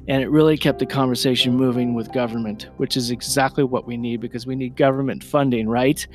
and 0.06 0.22
it 0.22 0.30
really 0.30 0.56
kept 0.56 0.78
the 0.78 0.86
conversation 0.86 1.54
moving 1.54 1.94
with 1.94 2.12
government, 2.12 2.68
which 2.76 2.96
is 2.96 3.10
exactly 3.10 3.64
what 3.64 3.86
we 3.86 3.96
need 3.96 4.20
because 4.20 4.46
we 4.46 4.54
need 4.54 4.76
government 4.76 5.24
funding, 5.24 5.68
right? 5.68 6.06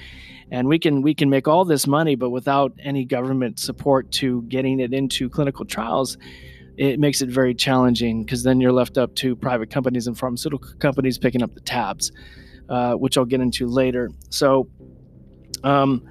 And 0.51 0.67
we 0.67 0.79
can 0.79 1.01
we 1.01 1.13
can 1.13 1.29
make 1.29 1.47
all 1.47 1.65
this 1.65 1.87
money, 1.87 2.15
but 2.15 2.29
without 2.29 2.73
any 2.79 3.05
government 3.05 3.59
support 3.59 4.11
to 4.13 4.43
getting 4.43 4.79
it 4.79 4.93
into 4.93 5.29
clinical 5.29 5.65
trials 5.65 6.17
it 6.79 6.97
makes 6.97 7.21
it 7.21 7.27
very 7.27 7.53
challenging 7.53 8.23
because 8.23 8.43
then 8.43 8.61
you're 8.61 8.71
left 8.71 8.97
up 8.97 9.13
to 9.13 9.35
private 9.35 9.69
companies 9.69 10.07
and 10.07 10.17
pharmaceutical 10.17 10.71
companies 10.79 11.17
picking 11.17 11.43
up 11.43 11.53
the 11.53 11.59
tabs, 11.59 12.13
uh, 12.69 12.93
which 12.93 13.17
I'll 13.17 13.25
get 13.25 13.41
into 13.41 13.67
later. 13.67 14.09
So, 14.29 14.69
um, 15.65 16.07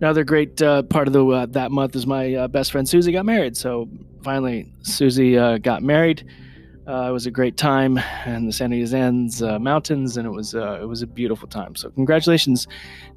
another 0.00 0.24
great 0.24 0.60
uh, 0.62 0.82
part 0.82 1.06
of 1.06 1.12
the 1.12 1.26
uh, 1.26 1.46
that 1.46 1.70
month 1.70 1.96
is 1.96 2.06
my 2.06 2.34
uh, 2.34 2.48
best 2.48 2.72
friend 2.72 2.88
Susie 2.88 3.12
got 3.12 3.26
married. 3.26 3.56
So 3.56 3.88
finally, 4.22 4.72
Susie 4.82 5.36
uh, 5.36 5.58
got 5.58 5.82
married. 5.82 6.24
Uh, 6.86 7.08
it 7.10 7.12
was 7.12 7.26
a 7.26 7.30
great 7.30 7.58
time 7.58 7.98
in 8.24 8.46
the 8.46 8.52
San 8.52 8.72
Ynez 8.72 9.60
Mountains, 9.60 10.16
and 10.16 10.26
it 10.26 10.30
was 10.30 10.54
it 10.54 10.88
was 10.88 11.02
a 11.02 11.06
beautiful 11.06 11.46
time. 11.46 11.76
So 11.76 11.90
congratulations, 11.90 12.66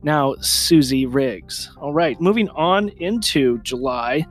now 0.04 0.36
Susie 0.42 1.06
Riggs. 1.06 1.72
All 1.80 1.94
right, 1.94 2.20
moving 2.20 2.50
on 2.50 2.90
into 2.90 3.60
July 3.60 4.26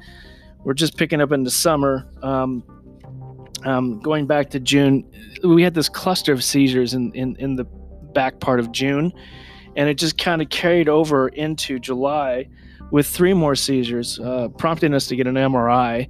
we're 0.64 0.74
just 0.74 0.96
picking 0.96 1.20
up 1.20 1.32
into 1.32 1.50
summer. 1.50 2.06
Um, 2.22 2.62
um, 3.64 4.00
going 4.00 4.26
back 4.26 4.50
to 4.50 4.60
June, 4.60 5.04
we 5.42 5.62
had 5.62 5.74
this 5.74 5.88
cluster 5.88 6.32
of 6.32 6.42
seizures 6.42 6.94
in, 6.94 7.12
in, 7.14 7.36
in 7.36 7.56
the 7.56 7.64
back 8.14 8.40
part 8.40 8.60
of 8.60 8.72
June, 8.72 9.12
and 9.76 9.88
it 9.88 9.94
just 9.94 10.18
kind 10.18 10.42
of 10.42 10.48
carried 10.48 10.88
over 10.88 11.28
into 11.28 11.78
July 11.78 12.48
with 12.90 13.06
three 13.06 13.34
more 13.34 13.54
seizures, 13.54 14.18
uh, 14.20 14.48
prompting 14.58 14.94
us 14.94 15.06
to 15.08 15.16
get 15.16 15.26
an 15.26 15.34
MRI. 15.34 16.08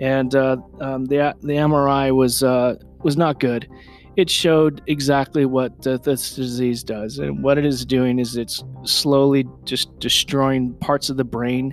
And 0.00 0.34
uh, 0.34 0.56
um, 0.80 1.06
the 1.06 1.34
the 1.42 1.54
MRI 1.54 2.14
was 2.14 2.42
uh, 2.42 2.76
was 3.02 3.16
not 3.16 3.40
good. 3.40 3.68
It 4.16 4.28
showed 4.28 4.82
exactly 4.88 5.46
what 5.46 5.82
this 5.82 6.34
disease 6.34 6.82
does, 6.82 7.18
and 7.18 7.42
what 7.42 7.56
it 7.56 7.64
is 7.64 7.86
doing 7.86 8.18
is 8.18 8.36
it's 8.36 8.62
slowly 8.84 9.46
just 9.64 9.98
destroying 10.00 10.74
parts 10.74 11.08
of 11.08 11.16
the 11.16 11.24
brain, 11.24 11.72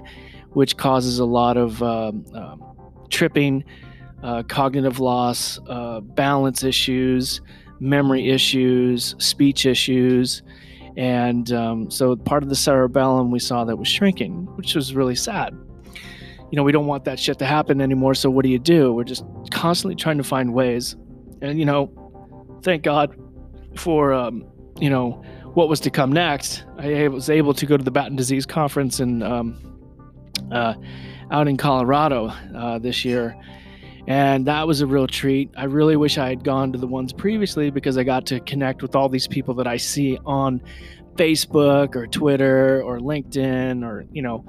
which 0.51 0.77
causes 0.77 1.19
a 1.19 1.25
lot 1.25 1.57
of 1.57 1.83
um, 1.83 2.25
um, 2.33 2.63
tripping, 3.09 3.65
uh, 4.23 4.43
cognitive 4.43 4.99
loss, 4.99 5.59
uh, 5.67 5.99
balance 5.99 6.63
issues, 6.63 7.41
memory 7.81 8.29
issues, 8.29 9.15
speech 9.17 9.65
issues. 9.65 10.41
And 10.97 11.51
um, 11.51 11.91
so 11.91 12.15
part 12.15 12.43
of 12.43 12.49
the 12.49 12.55
cerebellum 12.55 13.31
we 13.31 13.39
saw 13.39 13.63
that 13.65 13.75
was 13.75 13.87
shrinking, 13.87 14.47
which 14.55 14.75
was 14.75 14.93
really 14.93 15.15
sad. 15.15 15.53
You 16.51 16.55
know, 16.55 16.63
we 16.63 16.71
don't 16.71 16.87
want 16.87 17.05
that 17.05 17.19
shit 17.19 17.37
to 17.39 17.45
happen 17.45 17.79
anymore. 17.79 18.15
So 18.15 18.29
what 18.29 18.43
do 18.43 18.49
you 18.49 18.59
do? 18.59 18.91
We're 18.93 19.03
just 19.03 19.23
constantly 19.51 19.95
trying 19.95 20.17
to 20.17 20.23
find 20.23 20.53
ways. 20.53 20.95
And, 21.41 21.59
you 21.59 21.65
know, 21.65 22.59
thank 22.63 22.83
God 22.83 23.15
for, 23.75 24.13
um, 24.13 24.45
you 24.79 24.89
know, 24.89 25.23
what 25.53 25.69
was 25.69 25.79
to 25.81 25.89
come 25.89 26.11
next. 26.11 26.63
I 26.77 27.07
was 27.07 27.29
able 27.29 27.53
to 27.53 27.65
go 27.65 27.77
to 27.77 27.83
the 27.83 27.91
Batten 27.91 28.15
Disease 28.15 28.45
Conference 28.45 28.99
in, 28.99 29.21
um, 29.21 29.57
uh, 30.51 30.73
out 31.31 31.47
in 31.47 31.57
Colorado 31.57 32.33
uh, 32.55 32.79
this 32.79 33.05
year 33.05 33.35
and 34.07 34.45
that 34.47 34.67
was 34.67 34.81
a 34.81 34.87
real 34.87 35.07
treat. 35.07 35.51
I 35.57 35.65
really 35.65 35.95
wish 35.95 36.17
I 36.17 36.29
had 36.29 36.43
gone 36.43 36.71
to 36.71 36.77
the 36.77 36.87
ones 36.87 37.13
previously 37.13 37.69
because 37.69 37.97
I 37.97 38.03
got 38.03 38.25
to 38.27 38.39
connect 38.41 38.81
with 38.81 38.95
all 38.95 39.09
these 39.09 39.27
people 39.27 39.53
that 39.55 39.67
I 39.67 39.77
see 39.77 40.17
on 40.25 40.61
Facebook 41.15 41.95
or 41.95 42.07
Twitter 42.07 42.81
or 42.81 42.99
LinkedIn 42.99 43.83
or 43.83 44.05
you 44.11 44.21
know 44.21 44.45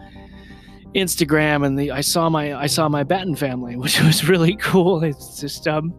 Instagram 0.95 1.67
and 1.67 1.79
the 1.79 1.91
I 1.91 2.01
saw 2.01 2.29
my 2.29 2.55
I 2.55 2.67
saw 2.67 2.89
my 2.89 3.03
Batten 3.03 3.37
family, 3.37 3.77
which 3.85 4.01
was 4.01 4.29
really 4.29 4.57
cool. 4.57 5.03
It's 5.03 5.41
just 5.41 5.67
um 5.69 5.95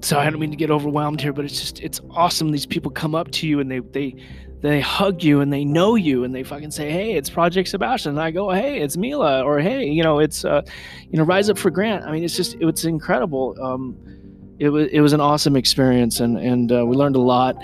so 0.00 0.18
I 0.18 0.28
don't 0.28 0.38
mean 0.38 0.50
to 0.50 0.56
get 0.56 0.70
overwhelmed 0.70 1.20
here, 1.20 1.32
but 1.32 1.44
it's 1.46 1.58
just 1.58 1.80
it's 1.80 2.00
awesome. 2.10 2.50
These 2.50 2.66
people 2.66 2.90
come 2.90 3.14
up 3.14 3.30
to 3.32 3.46
you 3.46 3.60
and 3.60 3.70
they 3.70 3.80
they 3.80 4.16
they 4.64 4.80
hug 4.80 5.22
you 5.22 5.42
and 5.42 5.52
they 5.52 5.62
know 5.62 5.94
you 5.94 6.24
and 6.24 6.34
they 6.34 6.42
fucking 6.42 6.70
say, 6.70 6.90
"Hey, 6.90 7.12
it's 7.12 7.28
Project 7.28 7.68
Sebastian." 7.68 8.12
And 8.12 8.20
I 8.20 8.30
go, 8.30 8.50
"Hey, 8.50 8.80
it's 8.80 8.96
Mila," 8.96 9.42
or 9.42 9.60
"Hey, 9.60 9.84
you 9.84 10.02
know, 10.02 10.20
it's 10.20 10.42
uh, 10.42 10.62
you 11.10 11.18
know, 11.18 11.24
Rise 11.24 11.50
Up 11.50 11.58
for 11.58 11.70
Grant." 11.70 12.06
I 12.06 12.10
mean, 12.10 12.24
it's 12.24 12.34
just 12.34 12.56
it's 12.60 12.86
incredible. 12.86 13.54
Um, 13.62 13.94
it 14.58 14.70
was 14.70 14.88
it 14.90 15.00
was 15.00 15.12
an 15.12 15.20
awesome 15.20 15.54
experience, 15.54 16.20
and 16.20 16.38
and 16.38 16.72
uh, 16.72 16.86
we 16.86 16.96
learned 16.96 17.14
a 17.14 17.20
lot. 17.20 17.56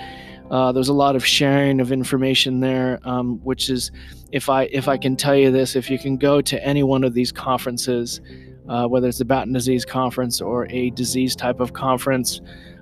Uh, 0.51 0.71
there's 0.71 0.89
a 0.89 0.93
lot 0.93 1.15
of 1.15 1.25
sharing 1.25 1.79
of 1.79 1.91
information 1.91 2.59
there, 2.59 2.99
um, 3.03 3.39
which 3.43 3.71
is, 3.71 3.91
if 4.31 4.47
I 4.47 4.65
if 4.65 4.87
I 4.87 4.95
can 4.95 5.15
tell 5.15 5.35
you 5.35 5.49
this, 5.49 5.75
if 5.75 5.89
you 5.89 5.97
can 5.97 6.17
go 6.17 6.39
to 6.39 6.63
any 6.63 6.83
one 6.83 7.03
of 7.03 7.15
these 7.15 7.31
conferences, 7.31 8.21
uh, 8.69 8.85
whether 8.85 9.07
it's 9.07 9.17
the 9.17 9.25
Batten 9.25 9.53
Disease 9.53 9.85
Conference 9.85 10.39
or 10.39 10.67
a 10.69 10.91
disease 10.91 11.35
type 11.35 11.61
of 11.61 11.73
conference 11.73 12.41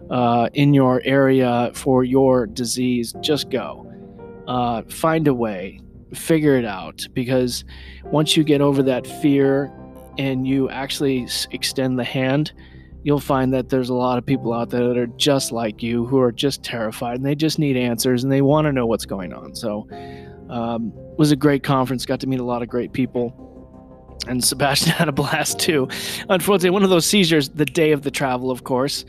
uh, 0.09 0.49
in 0.55 0.73
your 0.73 1.01
area 1.05 1.71
for 1.73 2.03
your 2.03 2.47
disease, 2.47 3.13
just 3.21 3.49
go 3.49 3.89
uh, 4.49 4.81
find 4.89 5.27
a 5.27 5.33
way, 5.33 5.79
figure 6.13 6.57
it 6.57 6.65
out. 6.65 7.07
Because 7.13 7.63
once 8.03 8.35
you 8.35 8.43
get 8.43 8.59
over 8.59 8.83
that 8.83 9.07
fear 9.21 9.71
and 10.17 10.45
you 10.45 10.69
actually 10.69 11.27
extend 11.51 11.97
the 11.97 12.03
hand, 12.03 12.51
you'll 13.03 13.19
find 13.19 13.53
that 13.53 13.69
there's 13.69 13.89
a 13.89 13.93
lot 13.93 14.17
of 14.17 14.25
people 14.25 14.51
out 14.51 14.71
there 14.71 14.87
that 14.87 14.97
are 14.97 15.07
just 15.07 15.53
like 15.53 15.81
you 15.81 16.05
who 16.05 16.19
are 16.19 16.33
just 16.33 16.63
terrified 16.63 17.15
and 17.15 17.25
they 17.25 17.35
just 17.35 17.57
need 17.57 17.77
answers 17.77 18.23
and 18.23 18.31
they 18.31 18.41
want 18.41 18.65
to 18.65 18.73
know 18.73 18.85
what's 18.85 19.05
going 19.05 19.31
on. 19.31 19.55
So, 19.55 19.87
um, 20.49 20.91
was 21.17 21.31
a 21.31 21.35
great 21.35 21.63
conference. 21.63 22.05
Got 22.05 22.19
to 22.21 22.27
meet 22.27 22.39
a 22.39 22.43
lot 22.43 22.61
of 22.61 22.67
great 22.67 22.91
people. 22.91 23.45
And 24.27 24.43
Sebastian 24.43 24.91
had 24.97 25.07
a 25.07 25.11
blast 25.11 25.59
too. 25.59 25.87
Unfortunately, 26.27 26.71
one 26.71 26.83
of 26.83 26.89
those 26.89 27.05
seizures 27.05 27.49
the 27.49 27.65
day 27.65 27.91
of 27.91 28.01
the 28.01 28.11
travel, 28.11 28.51
of 28.51 28.63
course. 28.63 29.05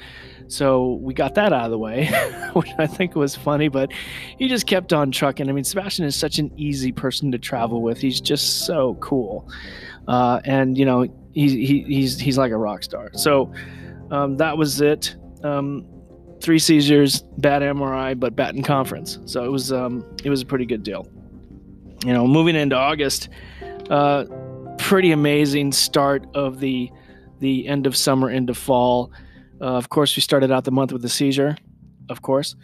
So 0.51 0.95
we 0.95 1.15
got 1.15 1.37
that 1.37 1.53
out 1.53 1.67
of 1.67 1.71
the 1.71 1.79
way, 1.79 2.07
which 2.55 2.71
I 2.77 2.87
think 2.89 3.15
was 3.15 3.37
funny, 3.37 3.69
but 3.69 3.93
he 4.37 4.49
just 4.49 4.67
kept 4.67 4.93
on 4.93 5.13
trucking. 5.13 5.49
I 5.49 5.53
mean, 5.53 5.63
Sebastian 5.63 6.05
is 6.05 6.17
such 6.17 6.41
an 6.41 6.51
easy 6.57 6.91
person 6.91 7.31
to 7.31 7.39
travel 7.39 7.83
with. 7.83 7.99
He's 7.99 8.21
just 8.21 8.67
so 8.67 8.95
cool. 8.97 9.49
Uh, 10.09 10.41
and, 10.45 10.77
you 10.77 10.85
know, 10.85 11.03
he, 11.33 11.65
he, 11.65 11.83
he's, 11.85 12.19
he's 12.19 12.37
like 12.37 12.51
a 12.51 12.57
rock 12.57 12.83
star. 12.83 13.11
So 13.13 13.53
um, 14.11 14.39
that 14.39 14.59
was 14.59 14.81
it. 14.81 15.15
Um, 15.45 15.87
three 16.41 16.59
seizures, 16.59 17.23
bad 17.39 17.63
MRI, 17.63 18.19
but 18.19 18.35
Batten 18.35 18.65
conference. 18.65 19.21
So 19.27 19.45
it 19.45 19.51
was, 19.51 19.73
um, 19.73 20.05
it 20.25 20.31
was 20.31 20.43
a 20.43 20.47
pretty 20.47 20.67
good 20.67 20.83
deal. 20.83 21.07
You 22.05 22.13
know, 22.13 22.27
moving 22.27 22.57
into 22.57 22.75
August, 22.75 23.29
uh, 23.89 24.25
pretty 24.79 25.13
amazing 25.13 25.71
start 25.71 26.27
of 26.35 26.59
the, 26.59 26.91
the 27.39 27.69
end 27.69 27.87
of 27.87 27.97
summer 27.97 28.31
into 28.31 28.53
fall. 28.53 29.13
Uh, 29.61 29.77
of 29.77 29.89
course, 29.89 30.17
we 30.17 30.23
started 30.23 30.51
out 30.51 30.65
the 30.65 30.71
month 30.71 30.93
with 30.93 31.05
a 31.05 31.09
seizure, 31.09 31.57
of 32.09 32.23
course. 32.23 32.57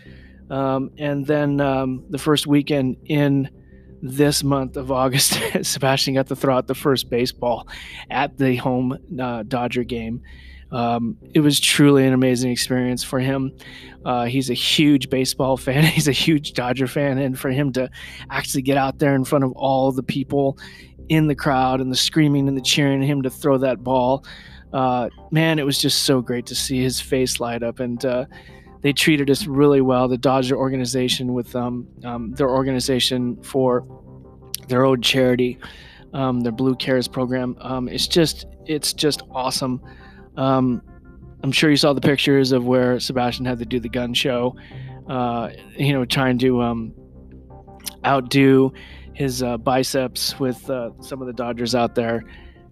Um, 0.50 0.90
and 0.98 1.26
then 1.26 1.60
um, 1.60 2.04
the 2.08 2.18
first 2.18 2.46
weekend 2.46 2.96
in 3.06 3.50
this 4.02 4.44
month 4.44 4.76
of 4.76 4.92
August, 4.92 5.38
Sebastian 5.62 6.14
got 6.14 6.26
to 6.28 6.36
throw 6.36 6.56
out 6.56 6.66
the 6.66 6.74
first 6.74 7.10
baseball 7.10 7.68
at 8.10 8.38
the 8.38 8.56
home 8.56 8.96
uh, 9.20 9.42
Dodger 9.42 9.84
game. 9.84 10.22
Um, 10.72 11.16
it 11.32 11.40
was 11.40 11.60
truly 11.60 12.06
an 12.06 12.12
amazing 12.12 12.50
experience 12.50 13.04
for 13.04 13.20
him. 13.20 13.56
Uh, 14.04 14.24
he's 14.24 14.50
a 14.50 14.54
huge 14.54 15.10
baseball 15.10 15.56
fan. 15.56 15.84
He's 15.84 16.08
a 16.08 16.12
huge 16.12 16.52
Dodger 16.52 16.86
fan, 16.86 17.18
and 17.18 17.38
for 17.38 17.50
him 17.50 17.72
to 17.72 17.90
actually 18.30 18.62
get 18.62 18.76
out 18.76 18.98
there 18.98 19.14
in 19.14 19.24
front 19.24 19.44
of 19.44 19.52
all 19.52 19.92
the 19.92 20.02
people 20.02 20.58
in 21.08 21.28
the 21.28 21.36
crowd 21.36 21.80
and 21.80 21.90
the 21.90 21.96
screaming 21.96 22.48
and 22.48 22.56
the 22.56 22.62
cheering, 22.62 23.00
him 23.00 23.22
to 23.22 23.30
throw 23.30 23.58
that 23.58 23.84
ball 23.84 24.24
uh, 24.72 25.08
man, 25.30 25.58
it 25.58 25.64
was 25.64 25.78
just 25.78 26.02
so 26.02 26.20
great 26.20 26.46
to 26.46 26.54
see 26.54 26.82
his 26.82 27.00
face 27.00 27.40
light 27.40 27.62
up. 27.62 27.80
And 27.80 28.04
uh, 28.04 28.26
they 28.82 28.92
treated 28.92 29.30
us 29.30 29.46
really 29.46 29.80
well. 29.80 30.08
The 30.08 30.18
Dodger 30.18 30.56
organization, 30.56 31.34
with 31.34 31.54
um, 31.56 31.86
um, 32.04 32.32
their 32.32 32.50
organization 32.50 33.42
for 33.42 33.86
their 34.68 34.84
own 34.84 35.02
charity, 35.02 35.58
um, 36.12 36.40
their 36.40 36.52
Blue 36.52 36.74
Cares 36.74 37.08
program. 37.08 37.56
Um, 37.60 37.88
it's 37.88 38.06
just, 38.06 38.46
it's 38.66 38.92
just 38.92 39.22
awesome. 39.30 39.80
Um, 40.36 40.82
I'm 41.42 41.52
sure 41.52 41.70
you 41.70 41.76
saw 41.76 41.92
the 41.92 42.00
pictures 42.00 42.52
of 42.52 42.64
where 42.66 42.98
Sebastian 42.98 43.44
had 43.44 43.58
to 43.58 43.64
do 43.64 43.80
the 43.80 43.88
gun 43.88 44.14
show. 44.14 44.56
Uh, 45.08 45.50
you 45.76 45.92
know, 45.92 46.04
trying 46.04 46.36
to 46.38 46.60
um, 46.62 46.92
outdo 48.04 48.72
his 49.12 49.42
uh, 49.42 49.56
biceps 49.56 50.38
with 50.40 50.68
uh, 50.68 50.90
some 51.00 51.20
of 51.20 51.26
the 51.26 51.32
Dodgers 51.32 51.74
out 51.74 51.94
there. 51.94 52.24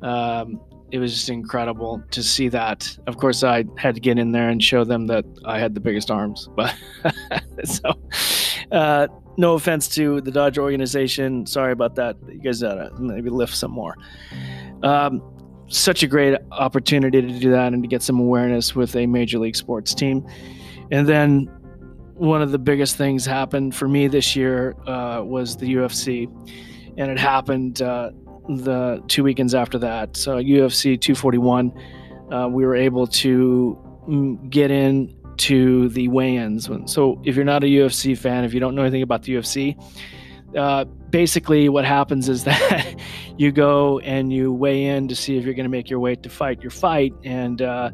Um, 0.03 0.61
it 0.95 1.01
was 1.01 1.13
just 1.13 1.29
incredible 1.29 2.01
to 2.13 2.23
see 2.23 2.47
that. 2.47 2.97
Of 3.09 3.17
course, 3.17 3.43
I 3.43 3.65
had 3.77 3.97
to 3.97 4.01
get 4.01 4.17
in 4.17 4.31
there 4.31 4.49
and 4.49 4.63
show 4.63 4.85
them 4.85 5.09
that 5.09 5.25
I 5.45 5.59
had 5.59 5.75
the 5.75 5.81
biggest 5.81 6.09
arms. 6.09 6.49
But 6.57 6.73
so, 7.65 7.99
uh, 8.71 9.09
no 9.37 9.55
offense 9.55 9.89
to 9.97 10.21
the 10.21 10.31
Dodge 10.31 10.57
organization. 10.57 11.47
Sorry 11.47 11.73
about 11.73 11.97
that. 11.97 12.17
You 12.29 12.39
guys 12.39 12.63
gotta 12.63 12.93
maybe 12.97 13.29
lift 13.29 13.57
some 13.57 13.73
more. 13.73 13.97
Um, 14.85 15.21
such 15.67 16.05
a 16.05 16.07
great 16.07 16.39
opportunity 16.53 17.21
to 17.21 17.41
do 17.41 17.51
that 17.51 17.73
and 17.73 17.83
to 17.83 17.89
get 17.89 18.01
some 18.01 18.21
awareness 18.21 18.77
with 18.77 18.95
a 18.95 19.07
major 19.07 19.41
league 19.41 19.57
sports 19.57 19.97
team. 19.97 20.25
And 20.93 21.09
then 21.09 21.47
one 22.15 22.41
of 22.41 22.53
the 22.53 22.59
biggest 22.61 22.95
things 22.95 23.27
happened 23.27 23.75
for 23.75 23.89
me 23.89 24.07
this 24.07 24.37
year 24.37 24.77
uh, 24.87 25.23
was 25.25 25.57
the 25.57 25.75
UFC, 25.75 26.29
and 26.97 27.11
it 27.11 27.19
happened 27.19 27.83
uh, 27.83 28.13
the 28.49 29.03
two 29.09 29.25
weekends 29.25 29.55
after 29.55 29.79
that. 29.79 30.17
So 30.17 30.37
UFC 30.37 31.01
241, 31.01 31.73
uh, 32.33 32.49
we 32.49 32.65
were 32.65 32.77
able 32.77 33.07
to 33.07 33.79
mm, 34.09 34.51
get 34.51 34.71
in 34.71 35.15
to 35.37 35.89
the 35.91 36.09
weigh-ins. 36.09 36.69
So 36.87 37.21
if 37.25 37.37
you're 37.37 37.45
not 37.45 37.65
a 37.65 37.67
UFC 37.67 38.17
fan, 38.17 38.45
if 38.45 38.55
you 38.55 38.61
don't 38.61 38.75
know 38.75 38.83
anything 38.83 39.03
about 39.03 39.23
the 39.23 39.35
UFC, 39.35 39.77
uh, 40.57 40.85
basically 40.85 41.69
what 41.69 41.85
happens 41.85 42.29
is 42.29 42.45
that 42.51 42.95
you 43.37 43.51
go 43.51 43.99
and 44.01 44.33
you 44.33 44.53
weigh 44.53 44.87
in 44.87 45.09
to 45.09 45.17
see 45.17 45.37
if 45.37 45.45
you're 45.45 45.55
going 45.55 45.65
to 45.65 45.71
make 45.71 45.91
your 45.91 45.99
weight 45.99 46.23
to 46.23 46.29
fight 46.29 46.61
your 46.63 46.71
fight, 46.71 47.13
and 47.25 47.63
uh, 47.63 47.91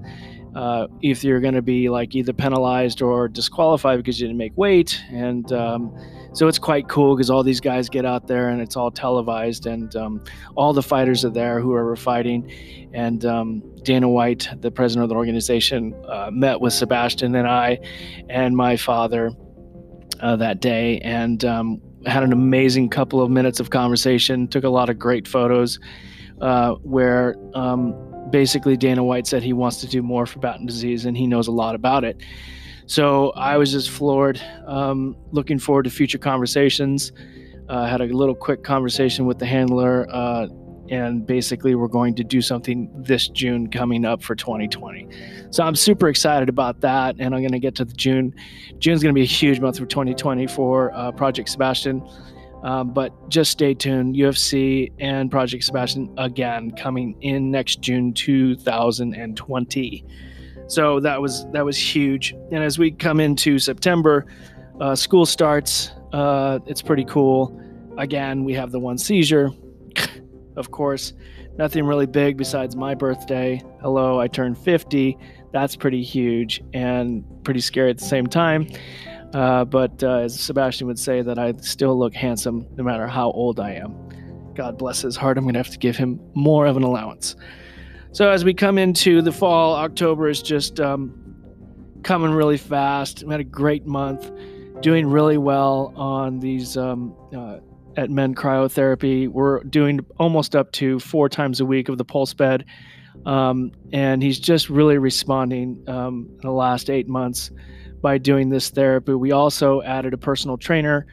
uh, 0.55 0.87
if 1.01 1.25
you're 1.25 1.41
going 1.41 1.55
to 1.55 1.63
be 1.63 1.89
like 1.89 2.15
either 2.15 2.33
penalized 2.33 3.03
or 3.03 3.29
disqualified 3.29 3.99
because 3.99 4.21
you 4.21 4.27
didn't 4.27 4.39
make 4.39 4.57
weight, 4.57 5.01
and 5.11 5.53
um, 5.53 5.97
so 6.33 6.47
it's 6.49 6.59
quite 6.59 6.89
cool 6.89 7.17
because 7.17 7.31
all 7.31 7.43
these 7.43 7.61
guys 7.61 7.89
get 7.89 8.05
out 8.05 8.27
there 8.27 8.49
and 8.49 8.61
it's 8.61 8.77
all 8.77 8.91
televised, 8.91 9.67
and 9.67 9.95
um, 9.97 10.23
all 10.57 10.73
the 10.73 10.83
fighters 10.83 11.25
are 11.25 11.31
there 11.31 11.61
who 11.61 11.73
are 11.73 11.97
fighting. 11.97 12.51
And 12.93 13.25
um, 13.25 13.63
Dana 13.83 14.09
White, 14.09 14.49
the 14.61 14.71
president 14.71 15.05
of 15.05 15.09
the 15.09 15.17
organization, 15.17 15.95
uh, 16.09 16.31
met 16.33 16.61
with 16.61 16.73
Sebastian 16.73 17.35
and 17.35 17.49
I 17.49 17.79
and 18.29 18.57
my 18.57 18.77
father 18.77 19.33
uh, 20.21 20.37
that 20.37 20.61
day, 20.61 20.99
and 21.01 21.45
um, 21.45 21.81
had 22.07 22.23
an 22.23 22.33
amazing 22.33 22.89
couple 22.89 23.21
of 23.21 23.31
minutes 23.31 23.61
of 23.61 23.71
conversation. 23.71 24.49
Took 24.49 24.65
a 24.65 24.69
lot 24.69 24.89
of 24.89 24.99
great 24.99 25.27
photos 25.27 25.79
uh, 26.41 26.75
where 26.83 27.37
um, 27.55 27.95
basically 28.31 28.77
Dana 28.77 29.05
White 29.05 29.27
said 29.27 29.43
he 29.43 29.53
wants 29.53 29.79
to 29.79 29.87
do 29.87 30.03
more 30.03 30.27
for 30.27 30.39
Batten 30.39 30.67
disease 30.67 31.05
and 31.05 31.17
he 31.17 31.27
knows 31.27 31.49
a 31.49 31.53
lot 31.53 31.75
about 31.75 32.05
it. 32.05 32.23
So 32.91 33.31
I 33.37 33.57
was 33.57 33.71
just 33.71 33.89
floored. 33.89 34.43
Um, 34.67 35.15
looking 35.31 35.61
forward 35.61 35.85
to 35.85 35.91
future 35.91 36.19
conversations. 36.19 37.13
Uh, 37.69 37.87
had 37.87 38.01
a 38.01 38.07
little 38.07 38.35
quick 38.35 38.65
conversation 38.65 39.27
with 39.27 39.39
the 39.39 39.47
handler, 39.47 40.09
uh, 40.11 40.49
and 40.89 41.25
basically 41.25 41.77
we're 41.77 41.87
going 41.87 42.17
to 42.17 42.25
do 42.25 42.43
something 42.43 42.91
this 42.97 43.29
June 43.29 43.71
coming 43.71 44.05
up 44.05 44.25
for 44.25 44.35
2020. 44.35 45.07
So 45.51 45.63
I'm 45.63 45.77
super 45.77 46.09
excited 46.09 46.49
about 46.49 46.81
that, 46.81 47.15
and 47.21 47.33
I'm 47.33 47.43
going 47.43 47.53
to 47.53 47.61
get 47.61 47.77
to 47.77 47.85
the 47.85 47.95
June. 47.95 48.35
June's 48.81 49.05
going 49.05 49.15
to 49.15 49.17
be 49.17 49.23
a 49.23 49.25
huge 49.25 49.61
month 49.61 49.79
for 49.79 49.87
2020 49.87 50.49
for 50.49 50.93
uh, 50.93 51.13
Project 51.13 51.49
Sebastian. 51.49 52.03
Um, 52.65 52.93
but 52.93 53.13
just 53.29 53.53
stay 53.53 53.73
tuned. 53.73 54.17
UFC 54.17 54.91
and 54.99 55.31
Project 55.31 55.63
Sebastian 55.63 56.13
again 56.19 56.73
coming 56.73 57.17
in 57.21 57.53
next 57.53 57.83
June 57.83 58.13
2020. 58.15 60.05
So 60.71 61.01
that 61.01 61.21
was 61.21 61.51
that 61.51 61.65
was 61.65 61.77
huge. 61.77 62.33
And 62.53 62.63
as 62.63 62.79
we 62.79 62.93
come 62.93 63.19
into 63.19 63.59
September, 63.59 64.25
uh, 64.81 64.95
school 64.95 65.27
starts. 65.27 65.91
Uh, 66.13 66.61
it's 66.65 66.81
pretty 66.81 67.05
cool. 67.07 67.61
Again, 67.99 68.45
we 68.45 68.55
have 68.55 68.71
the 68.71 68.79
one 68.79 68.97
seizure. 68.97 69.51
of 70.57 70.71
course, 70.71 71.13
nothing 71.59 71.85
really 71.87 72.07
big 72.07 72.37
besides 72.37 72.77
my 72.77 72.95
birthday. 72.95 73.61
Hello, 73.83 74.21
I 74.21 74.29
turned 74.29 74.57
50. 74.59 75.19
That's 75.53 75.75
pretty 75.75 76.05
huge 76.05 76.63
and 76.73 77.25
pretty 77.43 77.61
scary 77.61 77.91
at 77.91 77.99
the 77.99 78.05
same 78.05 78.29
time. 78.29 78.69
Uh, 79.35 79.65
but 79.65 80.01
uh, 80.05 80.19
as 80.19 80.39
Sebastian 80.39 80.87
would 80.87 81.01
say, 81.01 81.21
that 81.21 81.37
I 81.37 81.53
still 81.63 81.99
look 81.99 82.15
handsome 82.15 82.65
no 82.77 82.85
matter 82.85 83.09
how 83.09 83.33
old 83.33 83.59
I 83.59 83.73
am. 83.73 83.97
God 84.55 84.79
bless 84.79 85.03
his 85.03 85.17
heart. 85.17 85.37
I'm 85.37 85.43
going 85.45 85.55
to 85.55 85.59
have 85.59 85.71
to 85.71 85.79
give 85.79 85.97
him 85.97 86.21
more 86.35 86.67
of 86.67 86.77
an 86.77 86.85
allowance. 86.85 87.35
So 88.13 88.29
as 88.29 88.45
we 88.45 88.55
come 88.55 88.77
into 88.77 89.23
the 89.23 89.31
fall, 89.31 89.77
October 89.77 90.29
is 90.29 90.43
just 90.43 90.81
um, 90.81 91.15
coming 92.03 92.33
really 92.33 92.57
fast. 92.57 93.23
We 93.23 93.31
had 93.31 93.41
a 93.41 93.45
great 93.45 93.87
month, 93.87 94.29
doing 94.81 95.07
really 95.07 95.39
well 95.39 95.93
on 95.95 96.41
these 96.41 96.77
um, 96.77 97.15
uh, 97.33 97.59
at 97.97 98.11
Men 98.11 98.35
Cryotherapy. 98.35 99.29
We're 99.29 99.63
doing 99.63 100.01
almost 100.19 100.57
up 100.57 100.73
to 100.73 100.99
four 100.99 101.29
times 101.29 101.61
a 101.61 101.65
week 101.65 101.89
of 101.89 101.99
the 101.99 102.05
pulse 102.05 102.35
bed, 102.35 102.65
um, 103.27 103.71
and 103.93 104.21
he's 104.25 104.41
just 104.41 104.69
really 104.71 104.99
responding 104.99 105.85
um, 105.87 106.29
in 106.33 106.41
the 106.41 106.51
last 106.51 106.91
eight 106.91 107.09
months 107.09 107.53
by 108.03 108.19
doing 108.19 108.49
this 108.49 108.71
therapy. 108.71 109.15
We 109.15 109.31
also 109.31 109.83
added 109.83 110.15
a 110.15 110.19
personal 110.19 110.59
trainer 110.59 111.07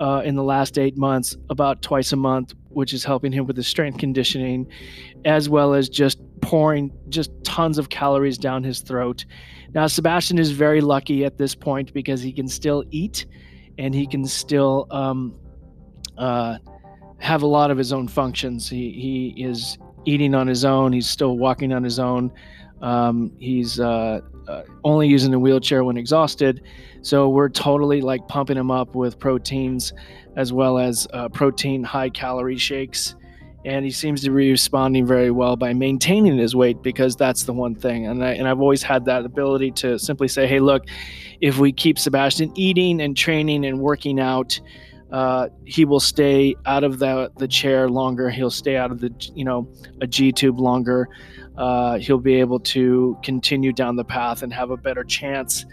uh, 0.00 0.22
in 0.24 0.34
the 0.34 0.42
last 0.42 0.78
eight 0.78 0.96
months, 0.96 1.36
about 1.48 1.80
twice 1.82 2.10
a 2.10 2.16
month, 2.16 2.54
which 2.70 2.92
is 2.92 3.04
helping 3.04 3.30
him 3.30 3.46
with 3.46 3.56
his 3.56 3.68
strength 3.68 3.98
conditioning, 3.98 4.66
as 5.24 5.48
well 5.48 5.74
as 5.74 5.88
just 5.88 6.18
pouring 6.40 6.90
just 7.08 7.30
tons 7.44 7.78
of 7.78 7.88
calories 7.88 8.38
down 8.38 8.64
his 8.64 8.80
throat. 8.80 9.24
Now, 9.74 9.86
Sebastian 9.86 10.38
is 10.38 10.50
very 10.50 10.80
lucky 10.80 11.24
at 11.24 11.38
this 11.38 11.54
point 11.54 11.92
because 11.92 12.20
he 12.20 12.32
can 12.32 12.48
still 12.48 12.84
eat 12.90 13.26
and 13.78 13.94
he 13.94 14.06
can 14.06 14.26
still 14.26 14.86
um, 14.90 15.34
uh, 16.18 16.58
have 17.18 17.42
a 17.42 17.46
lot 17.46 17.70
of 17.70 17.78
his 17.78 17.92
own 17.92 18.08
functions. 18.08 18.68
He, 18.68 18.90
he 19.36 19.44
is 19.44 19.78
eating 20.04 20.34
on 20.34 20.46
his 20.46 20.64
own, 20.64 20.92
he's 20.92 21.08
still 21.08 21.36
walking 21.36 21.72
on 21.72 21.84
his 21.84 21.98
own. 21.98 22.32
Um, 22.82 23.32
he's 23.38 23.78
uh, 23.78 24.20
uh, 24.48 24.62
only 24.84 25.06
using 25.06 25.34
a 25.34 25.38
wheelchair 25.38 25.84
when 25.84 25.96
exhausted. 25.96 26.62
So 27.02 27.28
we're 27.28 27.48
totally 27.48 28.00
like 28.00 28.26
pumping 28.26 28.56
him 28.56 28.70
up 28.70 28.94
with 28.94 29.18
proteins 29.18 29.92
as 30.36 30.52
well 30.52 30.78
as 30.78 31.06
uh, 31.12 31.28
protein 31.28 31.82
high 31.82 32.10
calorie 32.10 32.58
shakes. 32.58 33.14
And 33.64 33.84
he 33.84 33.90
seems 33.90 34.22
to 34.22 34.30
be 34.30 34.50
responding 34.50 35.06
very 35.06 35.30
well 35.30 35.54
by 35.56 35.74
maintaining 35.74 36.38
his 36.38 36.56
weight 36.56 36.82
because 36.82 37.14
that's 37.14 37.42
the 37.44 37.52
one 37.52 37.74
thing. 37.74 38.06
And, 38.06 38.24
I, 38.24 38.32
and 38.32 38.48
I've 38.48 38.60
always 38.60 38.82
had 38.82 39.04
that 39.04 39.24
ability 39.24 39.72
to 39.72 39.98
simply 39.98 40.28
say, 40.28 40.46
hey, 40.46 40.60
look, 40.60 40.84
if 41.40 41.58
we 41.58 41.72
keep 41.72 41.98
Sebastian 41.98 42.52
eating 42.56 43.02
and 43.02 43.16
training 43.16 43.66
and 43.66 43.80
working 43.80 44.18
out, 44.18 44.58
uh, 45.12 45.48
he 45.66 45.84
will 45.84 46.00
stay 46.00 46.54
out 46.64 46.84
of 46.84 46.98
the, 46.98 47.30
the 47.36 47.48
chair 47.48 47.88
longer. 47.88 48.30
He'll 48.30 48.50
stay 48.50 48.76
out 48.76 48.92
of 48.92 49.00
the, 49.00 49.12
you 49.34 49.44
know, 49.44 49.68
a 50.00 50.06
G 50.06 50.32
tube 50.32 50.58
longer 50.58 51.08
uh, 51.60 51.98
he'll 51.98 52.18
be 52.18 52.36
able 52.36 52.58
to 52.58 53.18
continue 53.22 53.70
down 53.70 53.94
the 53.94 54.04
path 54.04 54.42
and 54.42 54.52
have 54.52 54.70
a 54.70 54.76
better 54.78 55.04
chance 55.04 55.66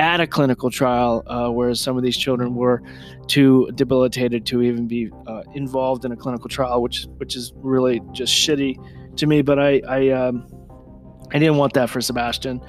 at 0.00 0.18
a 0.18 0.26
clinical 0.26 0.70
trial, 0.70 1.22
uh, 1.26 1.50
whereas 1.50 1.78
some 1.78 1.98
of 1.98 2.02
these 2.02 2.16
children 2.16 2.54
were 2.54 2.82
too 3.26 3.70
debilitated 3.74 4.46
to 4.46 4.62
even 4.62 4.86
be 4.86 5.10
uh, 5.26 5.42
involved 5.54 6.06
in 6.06 6.10
a 6.10 6.16
clinical 6.16 6.48
trial, 6.48 6.80
which 6.80 7.06
which 7.18 7.36
is 7.36 7.52
really 7.56 8.00
just 8.12 8.32
shitty 8.32 8.74
to 9.16 9.26
me. 9.26 9.42
But 9.42 9.58
I 9.58 9.82
I, 9.86 10.08
um, 10.08 10.46
I 11.32 11.38
didn't 11.38 11.58
want 11.58 11.74
that 11.74 11.90
for 11.90 12.00
Sebastian, 12.00 12.62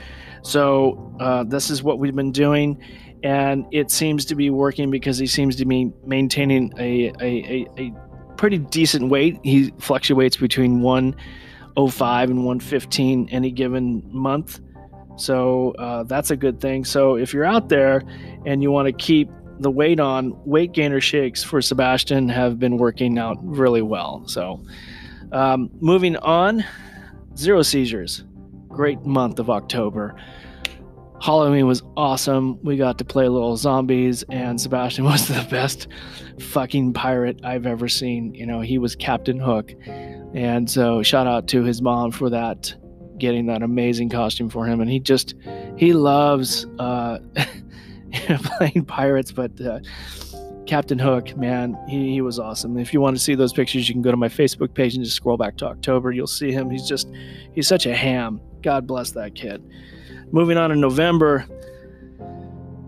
so 0.44 1.16
uh, 1.22 1.46
this 1.46 1.70
is 1.70 1.82
what 1.82 2.00
we've 2.00 2.14
been 2.14 2.34
doing, 2.34 2.84
and 3.24 3.66
it 3.72 3.92
seems 3.92 4.26
to 4.26 4.36
be 4.36 4.50
working 4.50 4.92
because 4.92 5.18
he 5.18 5.26
seems 5.26 5.56
to 5.56 5.66
be 5.66 5.90
maintaining 6.06 6.74
a 6.78 7.14
a, 7.22 7.32
a, 7.50 7.68
a 7.78 7.94
pretty 8.36 8.58
decent 8.58 9.10
weight. 9.10 9.40
He 9.42 9.72
fluctuates 9.80 10.36
between 10.36 10.82
one 10.82 11.16
05 11.78 12.30
and 12.30 12.40
115 12.40 13.30
any 13.32 13.52
given 13.52 14.04
month. 14.12 14.60
So 15.22 15.72
uh, 15.78 16.04
that's 16.04 16.32
a 16.32 16.36
good 16.36 16.60
thing. 16.60 16.86
So 16.86 17.16
if 17.16 17.34
you're 17.34 17.46
out 17.46 17.70
there 17.70 18.04
and 18.46 18.62
you 18.62 18.72
want 18.72 18.88
to 18.88 18.94
keep 18.94 19.30
the 19.60 19.72
weight 19.72 20.00
on, 20.00 20.34
weight 20.46 20.72
gainer 20.72 21.00
shakes 21.00 21.44
for 21.44 21.62
Sebastian 21.62 22.28
have 22.30 22.60
been 22.60 22.78
working 22.78 23.18
out 23.18 23.38
really 23.42 23.82
well. 23.82 24.24
So 24.28 24.64
um, 25.32 25.70
moving 25.80 26.18
on, 26.18 26.66
zero 27.38 27.62
seizures. 27.62 28.24
Great 28.68 29.06
month 29.06 29.40
of 29.40 29.50
October. 29.50 30.16
Halloween 31.22 31.68
was 31.68 31.84
awesome. 31.96 32.60
We 32.64 32.78
got 32.78 32.98
to 32.98 33.06
play 33.06 33.28
little 33.28 33.56
zombies, 33.56 34.24
and 34.32 34.60
Sebastian 34.60 35.06
was 35.06 35.28
the 35.28 35.46
best 35.50 35.88
fucking 36.40 36.94
pirate 36.94 37.40
I've 37.44 37.68
ever 37.68 37.88
seen. 37.88 38.34
You 38.34 38.48
know, 38.48 38.62
he 38.62 38.80
was 38.80 38.96
Captain 38.96 39.40
Hook. 39.40 39.74
And 40.34 40.70
so, 40.70 41.04
shout 41.04 41.28
out 41.28 41.48
to 41.50 41.64
his 41.64 41.82
mom 41.82 42.12
for 42.12 42.30
that, 42.32 42.74
getting 43.22 43.46
that 43.46 43.62
amazing 43.62 44.10
costume 44.10 44.50
for 44.50 44.66
him. 44.66 44.82
And 44.82 44.90
he 44.90 45.00
just, 45.00 45.36
he 45.78 45.94
loves 45.94 46.66
uh, 46.80 47.20
playing 48.58 48.86
pirates, 48.86 49.32
but 49.32 49.62
uh, 49.62 49.80
Captain 50.66 50.98
Hook, 50.98 51.38
man, 51.38 51.78
he, 51.88 52.14
he 52.14 52.22
was 52.22 52.40
awesome. 52.40 52.78
If 52.80 52.94
you 52.94 53.00
want 53.00 53.16
to 53.16 53.22
see 53.22 53.36
those 53.36 53.54
pictures, 53.54 53.88
you 53.88 53.94
can 53.94 54.02
go 54.02 54.10
to 54.10 54.18
my 54.18 54.28
Facebook 54.28 54.74
page 54.74 54.96
and 54.96 55.06
just 55.06 55.16
scroll 55.16 55.38
back 55.38 55.56
to 55.58 55.68
October. 55.68 56.12
You'll 56.12 56.28
see 56.28 56.52
him. 56.52 56.70
He's 56.70 56.88
just, 56.88 57.10
he's 57.54 57.68
such 57.68 57.86
a 57.86 57.96
ham. 57.96 58.42
God 58.64 58.88
bless 58.88 59.12
that 59.12 59.36
kid. 59.36 59.64
Moving 60.32 60.58
on 60.58 60.72
in 60.72 60.82
November, 60.82 61.46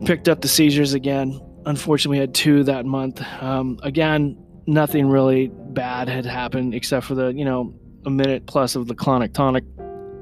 picked 0.03 0.27
up 0.27 0.41
the 0.41 0.47
seizures 0.47 0.93
again. 0.93 1.39
Unfortunately, 1.65 2.17
had 2.17 2.33
two 2.33 2.63
that 2.63 2.85
month. 2.85 3.21
Um, 3.41 3.79
again, 3.83 4.37
nothing 4.65 5.07
really 5.07 5.51
bad 5.53 6.09
had 6.09 6.25
happened 6.25 6.73
except 6.73 7.05
for 7.05 7.15
the, 7.15 7.27
you 7.33 7.45
know, 7.45 7.73
a 8.05 8.09
minute 8.09 8.47
plus 8.47 8.75
of 8.75 8.87
the 8.87 8.95
clonic 8.95 9.33
tonic 9.33 9.63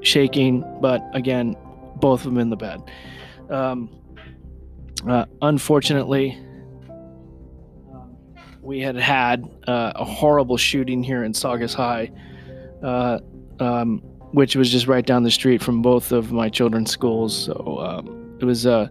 shaking. 0.01 0.63
But 0.81 1.01
again, 1.13 1.55
both 1.97 2.21
of 2.21 2.25
them 2.25 2.37
in 2.37 2.49
the 2.49 2.57
bed. 2.57 2.81
Um, 3.49 3.89
uh, 5.07 5.25
unfortunately, 5.41 6.39
we 8.61 8.79
had 8.79 8.95
had 8.95 9.49
uh, 9.67 9.93
a 9.95 10.05
horrible 10.05 10.57
shooting 10.57 11.01
here 11.01 11.23
in 11.23 11.33
Saugus 11.33 11.73
High, 11.73 12.11
uh, 12.83 13.19
um, 13.59 13.99
which 14.33 14.55
was 14.55 14.71
just 14.71 14.87
right 14.87 15.05
down 15.05 15.23
the 15.23 15.31
street 15.31 15.61
from 15.63 15.81
both 15.81 16.11
of 16.11 16.31
my 16.31 16.49
children's 16.49 16.91
schools. 16.91 17.45
So 17.45 17.79
um, 17.79 18.37
it 18.39 18.45
was 18.45 18.65
uh, 18.65 18.87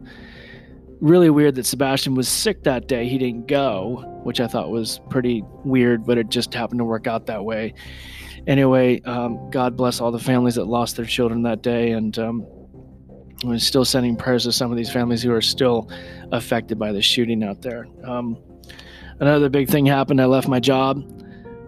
really 1.01 1.31
weird 1.31 1.55
that 1.55 1.66
Sebastian 1.66 2.14
was 2.14 2.29
sick 2.29 2.64
that 2.64 2.88
day. 2.88 3.09
He 3.09 3.16
didn't 3.16 3.46
go, 3.46 4.20
which 4.25 4.40
I 4.40 4.46
thought 4.46 4.70
was 4.70 5.01
pretty 5.09 5.42
weird, 5.64 6.05
but 6.05 6.18
it 6.18 6.29
just 6.29 6.53
happened 6.53 6.81
to 6.81 6.85
work 6.85 7.07
out 7.07 7.27
that 7.27 7.44
way. 7.44 7.75
Anyway, 8.46 9.00
um, 9.03 9.50
God 9.50 9.76
bless 9.76 10.00
all 10.00 10.11
the 10.11 10.18
families 10.18 10.55
that 10.55 10.64
lost 10.64 10.96
their 10.96 11.05
children 11.05 11.42
that 11.42 11.62
day, 11.62 11.92
and 11.92 12.18
um, 12.18 12.46
we're 13.44 13.59
still 13.59 13.85
sending 13.85 14.16
prayers 14.16 14.44
to 14.44 14.53
some 14.53 14.70
of 14.70 14.76
these 14.76 14.92
families 14.92 15.22
who 15.22 15.33
are 15.33 15.40
still 15.40 15.90
affected 16.33 16.79
by 16.79 16.92
the 16.92 17.03
shooting 17.03 17.42
out 17.42 17.62
there. 17.62 17.87
Um, 18.05 18.38
another 19.18 19.48
big 19.48 19.68
thing 19.68 19.87
happened. 19.87 20.20
I 20.20 20.26
left 20.26 20.48
my 20.48 20.61
job. 20.61 21.03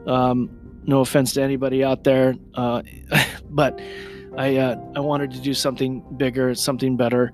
Um, 0.07 0.51
no 0.85 1.01
offense 1.01 1.33
to 1.35 1.43
anybody 1.43 1.85
out 1.85 2.05
there, 2.05 2.35
uh, 2.55 2.83
but 3.51 3.81
I 4.37 4.57
uh, 4.57 4.77
I 4.97 5.01
wanted 5.01 5.31
to 5.33 5.41
do 5.41 5.55
something 5.55 6.03
bigger, 6.17 6.55
something 6.55 6.97
better 6.97 7.33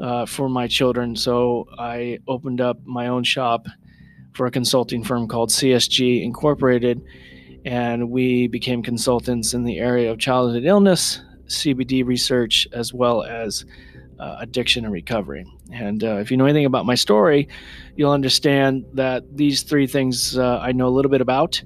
uh, 0.00 0.26
for 0.26 0.48
my 0.48 0.66
children. 0.66 1.14
So 1.16 1.66
I 1.78 2.18
opened 2.26 2.60
up 2.60 2.78
my 2.84 3.08
own 3.08 3.24
shop 3.24 3.66
for 4.34 4.46
a 4.46 4.50
consulting 4.50 5.04
firm 5.04 5.28
called 5.28 5.50
CSG 5.50 6.22
Incorporated, 6.22 7.02
and 7.64 8.10
we 8.10 8.46
became 8.48 8.82
consultants 8.82 9.54
in 9.54 9.64
the 9.64 9.78
area 9.78 10.10
of 10.10 10.18
childhood 10.18 10.64
illness, 10.64 11.20
CBD 11.46 12.04
research, 12.04 12.68
as 12.72 12.92
well 12.92 13.22
as 13.22 13.64
uh, 14.18 14.36
addiction 14.40 14.84
and 14.84 14.92
recovery. 14.92 15.46
And 15.72 16.02
uh, 16.02 16.16
if 16.16 16.30
you 16.30 16.36
know 16.36 16.44
anything 16.44 16.66
about 16.66 16.86
my 16.86 16.94
story, 16.94 17.48
you'll 17.96 18.12
understand 18.12 18.84
that 18.94 19.36
these 19.36 19.62
three 19.62 19.86
things 19.86 20.36
uh, 20.36 20.58
I 20.60 20.72
know 20.72 20.88
a 20.88 20.90
little 20.90 21.10
bit 21.10 21.20
about. 21.20 21.62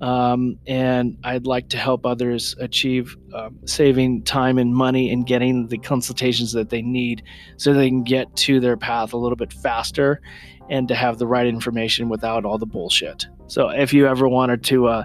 Um, 0.00 0.58
and 0.66 1.18
I'd 1.24 1.46
like 1.46 1.68
to 1.70 1.76
help 1.76 2.06
others 2.06 2.56
achieve 2.58 3.16
um, 3.34 3.58
saving 3.66 4.22
time 4.22 4.56
and 4.58 4.74
money 4.74 5.12
and 5.12 5.26
getting 5.26 5.66
the 5.68 5.78
consultations 5.78 6.52
that 6.52 6.70
they 6.70 6.80
need 6.80 7.22
so 7.58 7.74
they 7.74 7.88
can 7.88 8.02
get 8.02 8.34
to 8.36 8.60
their 8.60 8.76
path 8.76 9.12
a 9.12 9.18
little 9.18 9.36
bit 9.36 9.52
faster 9.52 10.22
and 10.70 10.88
to 10.88 10.94
have 10.94 11.18
the 11.18 11.26
right 11.26 11.46
information 11.46 12.08
without 12.08 12.44
all 12.44 12.56
the 12.56 12.66
bullshit. 12.66 13.26
So 13.48 13.68
if 13.68 13.92
you 13.92 14.06
ever 14.06 14.28
wanted 14.28 14.62
to 14.64 14.86
uh, 14.86 15.04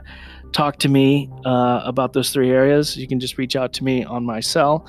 talk 0.53 0.77
to 0.79 0.89
me 0.89 1.29
uh, 1.43 1.81
about 1.83 2.13
those 2.13 2.31
three 2.31 2.51
areas, 2.51 2.95
you 2.95 3.07
can 3.07 3.19
just 3.19 3.37
reach 3.37 3.55
out 3.55 3.73
to 3.73 3.83
me 3.83 4.05
on 4.05 4.23
my 4.23 4.39
cell 4.39 4.87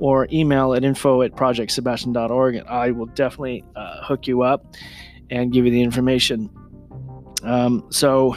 or 0.00 0.28
email 0.30 0.74
at 0.74 0.84
info 0.84 1.22
at 1.22 1.32
projectsebastian.org. 1.32 2.56
And 2.56 2.68
I 2.68 2.90
will 2.90 3.06
definitely 3.06 3.64
uh, 3.74 4.02
hook 4.02 4.26
you 4.26 4.42
up 4.42 4.74
and 5.30 5.52
give 5.52 5.64
you 5.64 5.70
the 5.70 5.82
information. 5.82 6.50
Um, 7.42 7.86
so 7.90 8.36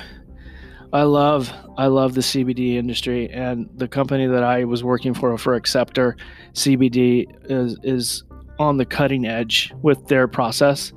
I 0.92 1.04
love 1.04 1.54
I 1.78 1.86
love 1.86 2.16
the 2.16 2.22
CBD 2.22 2.76
industry 2.76 3.30
and 3.30 3.70
the 3.76 3.88
company 3.88 4.26
that 4.26 4.44
I 4.44 4.64
was 4.64 4.84
working 4.84 5.14
for 5.14 5.38
for 5.38 5.54
Acceptor 5.54 6.18
CBD 6.54 7.28
is 7.50 7.78
is 7.84 8.24
on 8.58 8.78
the 8.78 8.86
cutting 8.86 9.28
edge 9.28 9.72
with 9.84 10.08
their 10.08 10.28
process 10.28 10.92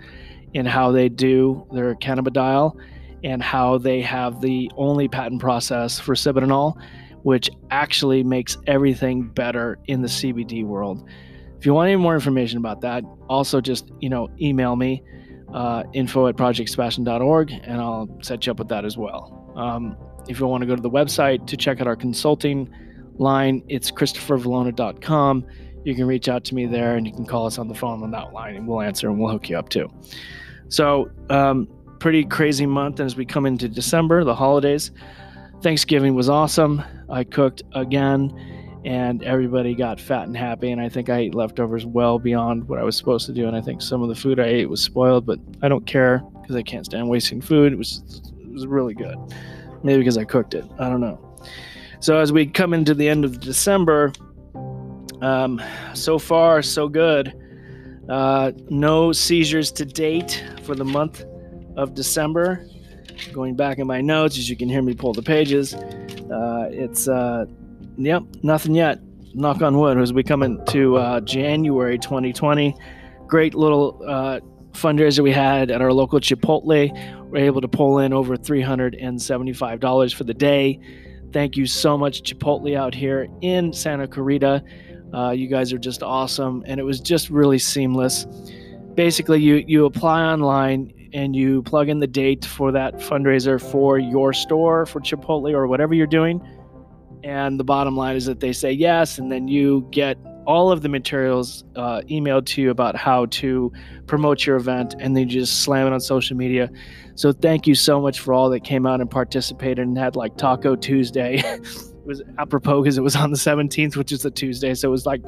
in 0.55 0.65
how 0.65 0.93
they 0.93 1.09
do 1.11 1.67
their 1.73 1.95
cannabidiol 1.95 2.75
and 3.23 3.43
how 3.43 3.79
they 3.79 4.01
have 4.01 4.41
the 4.41 4.71
only 4.77 5.09
patent 5.09 5.41
process 5.41 5.99
for 5.99 6.15
Cibidinol, 6.15 6.75
which 7.23 7.51
actually 7.71 8.25
makes 8.25 8.57
everything 8.67 9.29
better 9.29 9.79
in 9.87 10.03
the 10.03 10.09
CBD 10.09 10.65
world. 10.65 11.07
If 11.59 11.67
you 11.67 11.75
want 11.75 11.89
any 11.89 11.97
more 11.97 12.15
information 12.15 12.59
about 12.59 12.81
that, 12.81 13.05
also 13.29 13.61
just 13.61 13.93
you 14.01 14.09
know 14.09 14.31
email 14.41 14.75
me 14.75 15.03
uh, 15.53 15.85
info 15.93 16.29
at 16.29 16.37
projectsebastian.org 16.37 17.53
and 17.53 17.79
I'll 17.79 18.09
set 18.23 18.47
you 18.47 18.53
up 18.53 18.59
with 18.59 18.69
that 18.69 18.87
as 18.87 18.97
well. 18.97 19.42
Um, 19.57 19.97
if 20.29 20.39
you 20.39 20.47
want 20.47 20.63
to 20.63 20.67
go 20.67 20.77
to 20.77 20.83
the 20.83 20.91
website 20.91 21.47
to 21.47 21.57
check 21.57 21.81
out 21.81 21.87
our 21.87 21.97
consulting 21.97 22.69
line, 23.19 23.63
it's 23.69 23.91
christophervalona.com. 23.91 25.47
You 25.85 25.95
can 25.95 26.07
reach 26.07 26.29
out 26.29 26.45
to 26.45 26.55
me 26.55 26.67
there 26.67 26.97
and 26.97 27.07
you 27.07 27.13
can 27.13 27.27
call 27.27 27.47
us 27.47 27.59
on 27.59 27.69
the 27.69 27.75
phone 27.75 28.03
on 28.03 28.11
that 28.13 28.33
line 28.33 28.55
and 28.55 28.69
we'll 28.69 28.81
answer 28.81 29.09
and 29.09 29.19
we'll 29.19 29.33
hook 29.33 29.49
you 29.49 29.59
up 29.59 29.69
too. 29.69 29.91
So, 30.69 31.11
um, 31.29 31.69
pretty 31.99 32.25
crazy 32.25 32.67
month 32.67 33.01
as 33.01 33.17
we 33.17 33.25
come 33.25 33.47
into 33.47 33.69
December, 33.69 34.25
the 34.25 34.35
holidays. 34.35 34.91
Thanksgiving 35.61 36.15
was 36.15 36.29
awesome. 36.29 36.83
I 37.09 37.25
cooked 37.25 37.63
again 37.73 38.33
and 38.85 39.23
everybody 39.23 39.75
got 39.75 40.01
fat 40.01 40.25
and 40.25 40.37
happy. 40.37 40.73
And 40.73 40.81
I 40.81 40.89
think 40.89 41.09
I 41.09 41.19
ate 41.19 41.35
leftovers 41.35 41.87
well 41.87 42.19
beyond 42.19 42.69
what 42.69 42.79
I 42.79 42.83
was 42.83 42.97
supposed 42.97 43.27
to 43.27 43.33
do. 43.33 43.47
And 43.47 43.57
I 43.57 43.61
think 43.61 43.81
some 43.83 44.03
of 44.03 44.09
the 44.09 44.15
food 44.15 44.41
I 44.41 44.47
ate 44.47 44.69
was 44.69 44.81
spoiled, 44.81 45.25
but 45.25 45.39
I 45.63 45.69
don't 45.69 45.87
care 45.87 46.23
because 46.41 46.57
I 46.57 46.63
can't 46.63 46.85
stand 46.85 47.09
wasting 47.09 47.41
food. 47.41 47.73
It 47.73 47.77
was 47.77 48.32
was 48.53 48.67
really 48.67 48.95
good. 48.95 49.17
Maybe 49.83 49.99
because 49.99 50.19
I 50.19 50.25
cooked 50.25 50.55
it. 50.55 50.65
I 50.79 50.89
don't 50.89 51.01
know. 51.01 51.19
So 52.01 52.19
as 52.19 52.33
we 52.33 52.47
come 52.47 52.75
into 52.75 52.95
the 52.95 53.09
end 53.09 53.25
of 53.25 53.41
December, 53.41 54.13
um, 55.23 55.63
so 55.95 56.19
far 56.19 56.63
so 56.63 56.89
good. 56.89 57.33
Uh, 58.09 58.53
no 58.69 59.13
seizures 59.13 59.71
to 59.73 59.85
date 59.85 60.45
for 60.65 60.75
the 60.75 60.85
month 60.85 61.25
of 61.77 61.95
December. 61.95 62.67
Going 63.33 63.55
back 63.55 63.79
in 63.79 63.87
my 63.87 64.01
notes, 64.01 64.37
as 64.37 64.51
you 64.51 64.57
can 64.57 64.69
hear 64.69 64.83
me 64.83 64.95
pull 64.95 65.13
the 65.13 65.23
pages, 65.23 65.75
uh, 65.75 66.69
it's 66.71 67.09
uh, 67.09 67.47
yep, 67.97 68.25
nothing 68.43 68.75
yet. 68.75 68.99
Knock 69.35 69.63
on 69.63 69.79
wood 69.79 69.97
as 69.99 70.13
we 70.13 70.23
come 70.23 70.43
into 70.43 70.97
uh, 70.97 71.21
January 71.21 71.99
2020. 71.99 72.75
Great 73.29 73.55
little 73.55 74.03
uh, 74.07 74.41
fundraiser 74.73 75.21
we 75.21 75.33
had 75.33 75.71
at 75.71 75.81
our 75.81 75.93
local 75.93 76.21
Chipotle. 76.21 76.91
We're 77.33 77.47
able 77.47 77.63
to 77.63 77.69
pull 77.69 77.99
in 78.01 78.13
over 78.13 78.37
$375 78.37 80.15
for 80.15 80.25
the 80.25 80.35
day. 80.35 80.79
Thank 81.33 81.57
you 81.57 81.65
so 81.65 81.97
much, 81.97 82.23
Chipotle, 82.23 82.77
out 82.77 82.95
here 82.95 83.27
in 83.41 83.73
Santa 83.73 84.07
Clarita. 84.07 84.63
Uh, 85.15 85.31
you 85.31 85.49
guys 85.49 85.73
are 85.73 85.79
just 85.79 86.03
awesome, 86.03 86.63
and 86.67 86.79
it 86.79 86.83
was 86.83 87.01
just 87.01 87.31
really 87.31 87.59
seamless. 87.59 88.27
Basically, 88.95 89.41
you 89.41 89.65
you 89.67 89.87
apply 89.87 90.21
online 90.21 90.93
and 91.15 91.35
you 91.35 91.63
plug 91.63 91.89
in 91.89 92.01
the 92.01 92.07
date 92.07 92.45
for 92.45 92.71
that 92.73 92.97
fundraiser 92.97 93.59
for 93.59 93.99
your 93.99 94.35
store 94.35 94.85
for 94.85 95.01
Chipotle 95.01 95.55
or 95.55 95.67
whatever 95.67 95.95
you're 95.95 96.07
doing. 96.07 96.47
And 97.25 97.59
the 97.59 97.65
bottom 97.65 97.97
line 97.97 98.17
is 98.17 98.27
that 98.27 98.41
they 98.41 98.53
say 98.53 98.73
yes, 98.73 99.17
and 99.17 99.33
then 99.33 99.49
you 99.49 99.89
get 99.91 100.19
all 100.47 100.73
of 100.73 100.83
the 100.83 100.89
materials 100.89 101.65
uh, 101.77 102.01
emailed 102.11 102.47
to 102.47 102.63
you 102.63 102.71
about 102.71 102.97
how 102.97 103.27
to 103.27 103.73
promote 104.07 104.47
your 104.47 104.57
event, 104.57 104.95
and 104.99 105.17
then 105.17 105.29
you 105.29 105.41
just 105.41 105.63
slam 105.63 105.87
it 105.87 105.93
on 105.93 106.01
social 106.01 106.37
media. 106.37 106.71
So 107.15 107.33
thank 107.33 107.67
you 107.67 107.75
so 107.75 108.01
much 108.01 108.21
for 108.21 108.33
all 108.35 108.51
that 108.51 108.65
came 108.65 108.87
out 108.87 109.01
and 109.01 109.11
participated 109.11 109.87
and 109.87 109.97
had 109.97 110.17
like 110.17 110.37
Taco 110.37 110.77
Tuesday. 110.77 111.37
it 111.45 112.07
was 112.07 112.23
apropos 112.39 112.83
because 112.83 112.99
it 112.99 113.03
was 113.03 113.15
on 113.17 113.31
the 113.31 113.37
17th, 113.37 113.97
which 113.97 114.13
is 114.13 114.25
a 114.25 114.31
Tuesday. 114.31 114.75
So 114.75 114.89
it 114.89 114.91
was 114.91 115.07
like 115.07 115.23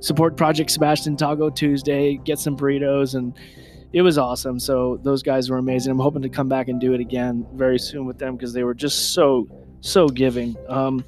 support 0.00 0.36
Project 0.36 0.70
Sebastian 0.70 1.16
Taco 1.16 1.50
Tuesday, 1.50 2.16
get 2.18 2.38
some 2.38 2.56
burritos, 2.56 3.14
and 3.14 3.36
it 3.92 4.02
was 4.02 4.18
awesome. 4.18 4.58
So 4.58 4.98
those 5.02 5.22
guys 5.22 5.50
were 5.50 5.58
amazing. 5.58 5.92
I'm 5.92 5.98
hoping 5.98 6.22
to 6.22 6.28
come 6.28 6.48
back 6.48 6.68
and 6.68 6.80
do 6.80 6.92
it 6.92 7.00
again 7.00 7.46
very 7.54 7.78
soon 7.78 8.06
with 8.06 8.18
them 8.18 8.36
because 8.36 8.52
they 8.52 8.64
were 8.64 8.74
just 8.74 9.12
so 9.12 9.46
so 9.80 10.08
giving. 10.08 10.56
Um, 10.68 11.04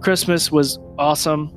Christmas 0.00 0.50
was 0.50 0.78
awesome. 0.98 1.52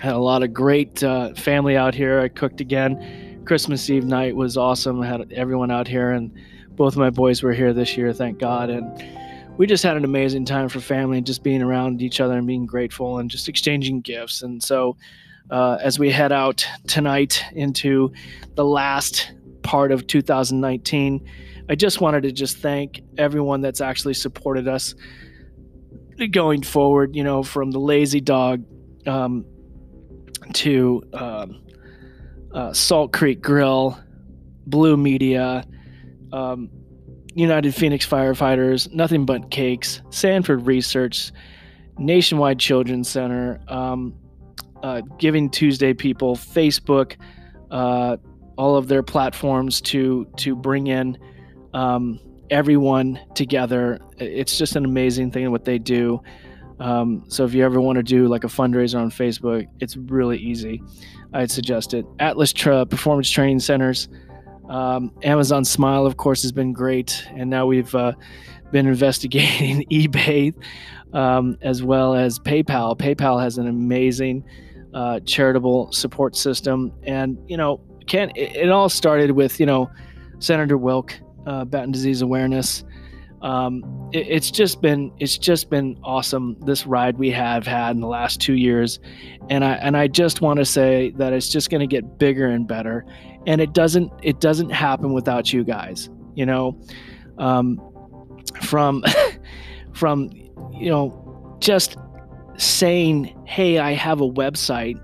Had 0.00 0.14
a 0.14 0.18
lot 0.18 0.42
of 0.42 0.54
great 0.54 1.02
uh, 1.04 1.34
family 1.34 1.76
out 1.76 1.94
here. 1.94 2.20
I 2.20 2.28
cooked 2.28 2.60
again. 2.60 3.42
Christmas 3.44 3.90
Eve 3.90 4.04
night 4.04 4.34
was 4.34 4.56
awesome. 4.56 5.02
I 5.02 5.06
had 5.06 5.32
everyone 5.32 5.70
out 5.70 5.86
here, 5.86 6.10
and 6.12 6.32
both 6.70 6.94
of 6.94 6.98
my 6.98 7.10
boys 7.10 7.42
were 7.42 7.52
here 7.52 7.74
this 7.74 7.96
year, 7.96 8.12
thank 8.14 8.38
God. 8.38 8.70
And 8.70 9.04
we 9.58 9.66
just 9.66 9.82
had 9.82 9.98
an 9.98 10.04
amazing 10.04 10.46
time 10.46 10.70
for 10.70 10.80
family 10.80 11.20
just 11.20 11.42
being 11.42 11.60
around 11.60 12.00
each 12.00 12.18
other 12.18 12.38
and 12.38 12.46
being 12.46 12.64
grateful 12.64 13.18
and 13.18 13.30
just 13.30 13.46
exchanging 13.46 14.00
gifts. 14.00 14.40
And 14.40 14.62
so, 14.62 14.96
uh, 15.50 15.76
as 15.82 15.98
we 15.98 16.10
head 16.10 16.32
out 16.32 16.66
tonight 16.86 17.44
into 17.52 18.10
the 18.54 18.64
last 18.64 19.32
part 19.62 19.92
of 19.92 20.06
2019, 20.06 21.28
I 21.68 21.74
just 21.74 22.00
wanted 22.00 22.22
to 22.22 22.32
just 22.32 22.56
thank 22.56 23.02
everyone 23.18 23.60
that's 23.60 23.82
actually 23.82 24.14
supported 24.14 24.66
us 24.66 24.94
going 26.30 26.62
forward. 26.62 27.14
You 27.14 27.24
know, 27.24 27.42
from 27.42 27.70
the 27.70 27.80
Lazy 27.80 28.22
Dog 28.22 28.64
um, 29.06 29.44
to 30.54 31.02
um, 31.12 31.62
uh, 32.52 32.72
Salt 32.72 33.12
Creek 33.12 33.40
Grill, 33.40 33.98
Blue 34.66 34.96
Media. 34.96 35.64
Um, 36.32 36.70
United 37.34 37.74
Phoenix 37.74 38.06
Firefighters, 38.06 38.92
Nothing 38.92 39.24
But 39.24 39.50
Cakes, 39.50 40.02
Sanford 40.10 40.66
Research, 40.66 41.32
Nationwide 41.98 42.58
Children's 42.58 43.08
Center, 43.08 43.60
um, 43.68 44.14
uh, 44.82 45.02
Giving 45.18 45.50
Tuesday 45.50 45.94
people, 45.94 46.36
Facebook, 46.36 47.16
uh, 47.70 48.16
all 48.56 48.76
of 48.76 48.88
their 48.88 49.02
platforms 49.02 49.80
to 49.80 50.26
to 50.36 50.54
bring 50.56 50.88
in 50.88 51.16
um, 51.72 52.18
everyone 52.50 53.18
together. 53.34 54.00
It's 54.18 54.58
just 54.58 54.76
an 54.76 54.84
amazing 54.84 55.30
thing 55.30 55.50
what 55.50 55.64
they 55.64 55.78
do. 55.78 56.22
Um, 56.80 57.24
so 57.28 57.44
if 57.44 57.52
you 57.54 57.64
ever 57.64 57.80
want 57.80 57.96
to 57.96 58.02
do 58.02 58.26
like 58.26 58.42
a 58.42 58.48
fundraiser 58.48 58.98
on 58.98 59.10
Facebook, 59.10 59.68
it's 59.80 59.96
really 59.96 60.38
easy. 60.38 60.82
I'd 61.32 61.50
suggest 61.50 61.94
it. 61.94 62.06
Atlas 62.18 62.52
Tra- 62.52 62.86
Performance 62.86 63.30
Training 63.30 63.60
Centers. 63.60 64.08
Um, 64.68 65.12
Amazon 65.22 65.64
Smile, 65.64 66.06
of 66.06 66.16
course, 66.16 66.42
has 66.42 66.52
been 66.52 66.72
great, 66.72 67.24
and 67.34 67.50
now 67.50 67.66
we've 67.66 67.94
uh, 67.94 68.12
been 68.72 68.86
investigating 68.88 69.84
eBay 69.90 70.54
um, 71.12 71.58
as 71.60 71.82
well 71.82 72.14
as 72.14 72.38
PayPal. 72.38 72.96
PayPal 72.96 73.40
has 73.40 73.58
an 73.58 73.68
amazing 73.68 74.44
uh, 74.94 75.20
charitable 75.20 75.92
support 75.92 76.36
system, 76.36 76.92
and 77.02 77.38
you 77.46 77.56
know, 77.56 77.80
can 78.06 78.30
it, 78.36 78.56
it 78.56 78.70
all 78.70 78.88
started 78.88 79.32
with 79.32 79.60
you 79.60 79.66
know 79.66 79.90
Senator 80.38 80.78
Wilk, 80.78 81.14
uh, 81.46 81.64
Batten 81.64 81.92
disease 81.92 82.22
awareness. 82.22 82.84
Um, 83.42 84.10
it, 84.12 84.26
it's 84.28 84.50
just 84.50 84.82
been 84.82 85.12
it's 85.18 85.38
just 85.38 85.70
been 85.70 85.98
awesome 86.04 86.56
this 86.60 86.86
ride 86.86 87.18
we 87.18 87.30
have 87.30 87.66
had 87.66 87.92
in 87.96 88.00
the 88.00 88.08
last 88.08 88.40
two 88.40 88.54
years, 88.54 89.00
and 89.48 89.64
I 89.64 89.72
and 89.74 89.96
I 89.96 90.08
just 90.08 90.40
want 90.40 90.58
to 90.58 90.64
say 90.64 91.10
that 91.16 91.32
it's 91.32 91.48
just 91.48 91.70
going 91.70 91.80
to 91.80 91.86
get 91.86 92.18
bigger 92.18 92.48
and 92.48 92.66
better. 92.66 93.04
And 93.46 93.60
it 93.60 93.72
doesn't 93.72 94.12
it 94.22 94.40
doesn't 94.40 94.70
happen 94.70 95.12
without 95.12 95.52
you 95.52 95.64
guys 95.64 96.10
you 96.34 96.46
know? 96.46 96.78
Um, 97.38 97.80
from 98.62 99.04
from 99.92 100.30
you 100.72 100.88
know 100.88 101.56
just 101.60 101.96
saying 102.56 103.34
hey 103.46 103.78
i 103.78 103.92
have 103.92 104.20
a 104.20 104.28
website 104.28 104.98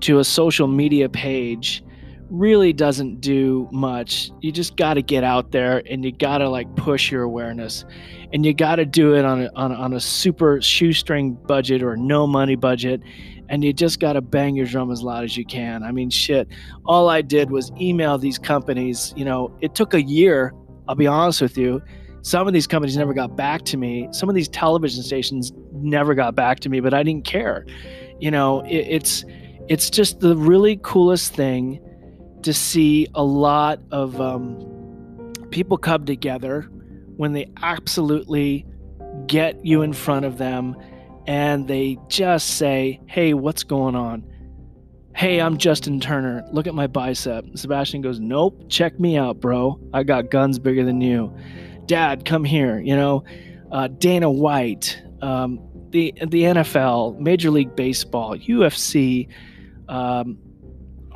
to 0.00 0.18
a 0.18 0.24
social 0.24 0.66
media 0.66 1.08
page 1.08 1.82
really 2.30 2.72
doesn't 2.72 3.20
do 3.20 3.68
much 3.72 4.30
you 4.40 4.52
just 4.52 4.76
got 4.76 4.94
to 4.94 5.02
get 5.02 5.24
out 5.24 5.50
there 5.50 5.82
and 5.90 6.04
you 6.04 6.12
got 6.12 6.38
to 6.38 6.48
like 6.48 6.74
push 6.76 7.10
your 7.10 7.22
awareness 7.22 7.84
and 8.32 8.44
you 8.44 8.52
got 8.52 8.76
to 8.76 8.84
do 8.84 9.14
it 9.14 9.24
on 9.24 9.42
a, 9.42 9.50
on, 9.54 9.72
on 9.72 9.94
a 9.94 10.00
super 10.00 10.60
shoestring 10.60 11.32
budget 11.46 11.82
or 11.82 11.96
no 11.96 12.26
money 12.26 12.54
budget 12.54 13.00
and 13.48 13.64
you 13.64 13.72
just 13.72 13.98
got 14.00 14.12
to 14.12 14.20
bang 14.20 14.54
your 14.54 14.66
drum 14.66 14.90
as 14.90 15.02
loud 15.02 15.24
as 15.24 15.36
you 15.36 15.44
can. 15.44 15.82
I 15.82 15.92
mean, 15.92 16.10
shit, 16.10 16.48
all 16.84 17.08
I 17.08 17.22
did 17.22 17.50
was 17.50 17.72
email 17.80 18.18
these 18.18 18.38
companies. 18.38 19.14
You 19.16 19.24
know, 19.24 19.56
it 19.60 19.74
took 19.74 19.94
a 19.94 20.02
year, 20.02 20.52
I'll 20.86 20.94
be 20.94 21.06
honest 21.06 21.40
with 21.40 21.56
you. 21.56 21.82
some 22.22 22.46
of 22.46 22.52
these 22.52 22.66
companies 22.66 22.96
never 22.96 23.14
got 23.14 23.36
back 23.36 23.62
to 23.62 23.76
me. 23.76 24.08
Some 24.12 24.28
of 24.28 24.34
these 24.34 24.48
television 24.48 25.02
stations 25.02 25.52
never 25.72 26.14
got 26.14 26.34
back 26.34 26.60
to 26.60 26.68
me, 26.68 26.80
but 26.80 26.92
I 26.92 27.02
didn't 27.02 27.24
care. 27.24 27.64
You 28.20 28.30
know, 28.30 28.60
it, 28.66 28.86
it's 28.88 29.24
it's 29.68 29.90
just 29.90 30.20
the 30.20 30.36
really 30.36 30.78
coolest 30.82 31.34
thing 31.34 31.80
to 32.48 32.54
see 32.54 33.06
a 33.14 33.22
lot 33.22 33.78
of 33.90 34.18
um, 34.22 35.34
people 35.50 35.76
come 35.76 36.06
together 36.06 36.62
when 37.18 37.34
they 37.34 37.46
absolutely 37.60 38.64
get 39.26 39.62
you 39.66 39.82
in 39.82 39.92
front 39.92 40.24
of 40.24 40.38
them 40.38 40.74
and 41.26 41.68
they 41.68 41.98
just 42.08 42.56
say, 42.56 43.02
Hey, 43.06 43.34
what's 43.34 43.64
going 43.64 43.94
on? 43.94 44.24
Hey, 45.14 45.42
I'm 45.42 45.58
Justin 45.58 46.00
Turner. 46.00 46.42
Look 46.50 46.66
at 46.66 46.74
my 46.74 46.86
bicep. 46.86 47.44
Sebastian 47.54 48.00
goes, 48.00 48.18
Nope, 48.18 48.64
check 48.70 48.98
me 48.98 49.18
out, 49.18 49.40
bro. 49.40 49.78
I 49.92 50.02
got 50.02 50.30
guns 50.30 50.58
bigger 50.58 50.86
than 50.86 51.02
you. 51.02 51.30
Dad, 51.84 52.24
come 52.24 52.44
here. 52.44 52.78
You 52.80 52.96
know, 52.96 53.24
uh, 53.70 53.88
Dana 53.88 54.30
White, 54.30 55.02
um, 55.20 55.60
the 55.90 56.14
the 56.16 56.44
NFL, 56.44 57.18
Major 57.18 57.50
League 57.50 57.76
Baseball, 57.76 58.38
UFC, 58.38 59.28
um, 59.90 60.38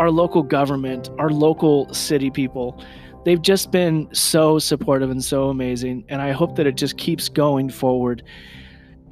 our 0.03 0.11
local 0.11 0.43
government, 0.43 1.11
our 1.21 1.31
local 1.31 1.95
city 1.95 2.29
people. 2.29 2.83
They've 3.25 3.41
just 3.41 3.71
been 3.71 4.12
so 4.12 4.59
supportive 4.59 5.11
and 5.11 5.25
so 5.25 5.49
amazing, 5.49 6.05
and 6.09 6.21
I 6.21 6.33
hope 6.33 6.57
that 6.57 6.67
it 6.67 6.77
just 6.77 6.99
keeps 6.99 7.29
going 7.29 7.71
forward. 7.71 8.25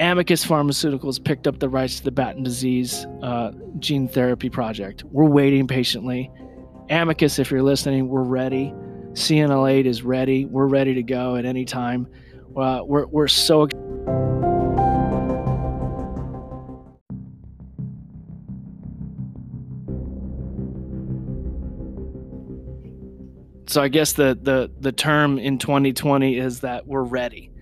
Amicus 0.00 0.44
Pharmaceuticals 0.44 1.22
picked 1.22 1.46
up 1.46 1.60
the 1.60 1.68
rights 1.68 1.98
to 1.98 2.04
the 2.06 2.10
Batten 2.10 2.42
disease 2.42 3.06
uh, 3.22 3.52
gene 3.78 4.08
therapy 4.08 4.50
project. 4.50 5.04
We're 5.04 5.30
waiting 5.30 5.68
patiently. 5.68 6.28
Amicus, 6.88 7.38
if 7.38 7.52
you're 7.52 7.62
listening, 7.62 8.08
we're 8.08 8.24
ready. 8.24 8.74
CLN8 9.12 9.84
is 9.84 10.02
ready. 10.02 10.44
We're 10.44 10.66
ready 10.66 10.94
to 10.94 11.04
go 11.04 11.36
at 11.36 11.44
any 11.44 11.64
time. 11.64 12.08
Uh, 12.56 12.80
we're, 12.84 13.06
we're 13.06 13.28
so 13.28 13.68
so 23.70 23.80
I 23.80 23.86
guess 23.88 24.14
the 24.14 24.36
the 24.42 24.68
the 24.80 24.90
term 24.90 25.38
in 25.38 25.56
2020 25.56 26.36
is 26.36 26.60
that 26.60 26.88
we're 26.88 27.04
ready. 27.04 27.52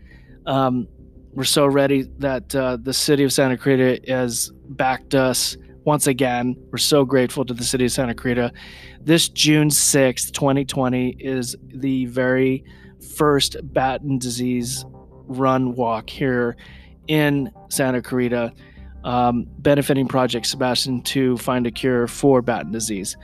Um, 0.47 0.89
we're 1.35 1.45
so 1.45 1.67
ready 1.67 2.09
that 2.19 2.55
uh, 2.55 2.79
the 2.81 2.95
city 2.95 3.25
of 3.25 3.33
Santa 3.33 3.59
Cruz 3.59 4.01
has 4.09 4.51
backed 4.71 5.15
us 5.15 5.59
once 5.85 6.07
again. 6.07 6.57
We're 6.73 6.79
so 6.79 7.05
grateful 7.05 7.45
to 7.45 7.53
the 7.53 7.63
city 7.63 7.85
of 7.85 7.93
Santa 7.93 8.15
Cruz. 8.15 8.51
This 9.03 9.29
June 9.29 9.69
6th, 9.69 10.33
2020, 10.33 11.17
is 11.21 11.55
the 11.63 12.07
very 12.07 12.65
first 13.17 13.57
Batten 13.63 14.19
disease 14.19 14.87
run 15.27 15.75
walk 15.75 16.09
here 16.09 16.57
in 17.07 17.53
Santa 17.69 18.01
Cruz, 18.01 18.51
um, 19.05 19.47
benefiting 19.59 20.09
Project 20.09 20.47
Sebastian 20.47 21.03
to 21.03 21.37
find 21.37 21.67
a 21.67 21.71
cure 21.71 22.07
for 22.07 22.41
Batten 22.41 22.73
disease. 22.73 23.15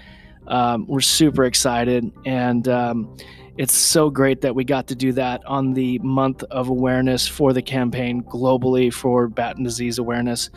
Um, 0.47 0.87
we're 0.87 1.01
super 1.01 1.45
excited, 1.45 2.11
and 2.25 2.69
um, 2.69 3.17
it's 3.57 3.75
so 3.75 4.11
great 4.11 4.41
that 4.41 4.55
we 4.55 4.65
got 4.65 4.89
to 4.89 4.97
do 4.97 5.13
that 5.13 5.45
on 5.47 5.75
the 5.75 6.01
month 6.01 6.43
of 6.51 6.69
awareness 6.69 7.29
for 7.29 7.53
the 7.53 7.63
campaign 7.63 8.23
globally 8.25 8.93
for 8.93 9.29
Batten 9.29 9.63
disease 9.63 9.99
awareness. 9.99 10.51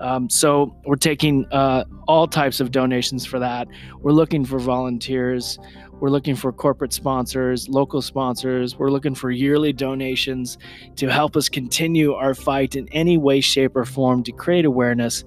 Um, 0.00 0.30
so 0.30 0.74
we're 0.86 0.96
taking 0.96 1.44
uh, 1.52 1.84
all 2.06 2.26
types 2.26 2.60
of 2.60 2.70
donations 2.70 3.26
for 3.26 3.38
that. 3.38 3.68
We're 4.00 4.12
looking 4.12 4.46
for 4.46 4.58
volunteers. 4.58 5.58
We're 6.00 6.10
looking 6.10 6.36
for 6.36 6.52
corporate 6.52 6.92
sponsors, 6.92 7.68
local 7.68 8.00
sponsors. 8.00 8.78
We're 8.78 8.90
looking 8.90 9.14
for 9.14 9.30
yearly 9.30 9.72
donations 9.72 10.56
to 10.96 11.08
help 11.08 11.36
us 11.36 11.48
continue 11.48 12.14
our 12.14 12.34
fight 12.34 12.76
in 12.76 12.88
any 12.92 13.18
way, 13.18 13.40
shape, 13.40 13.76
or 13.76 13.84
form 13.84 14.22
to 14.22 14.32
create 14.32 14.64
awareness, 14.64 15.24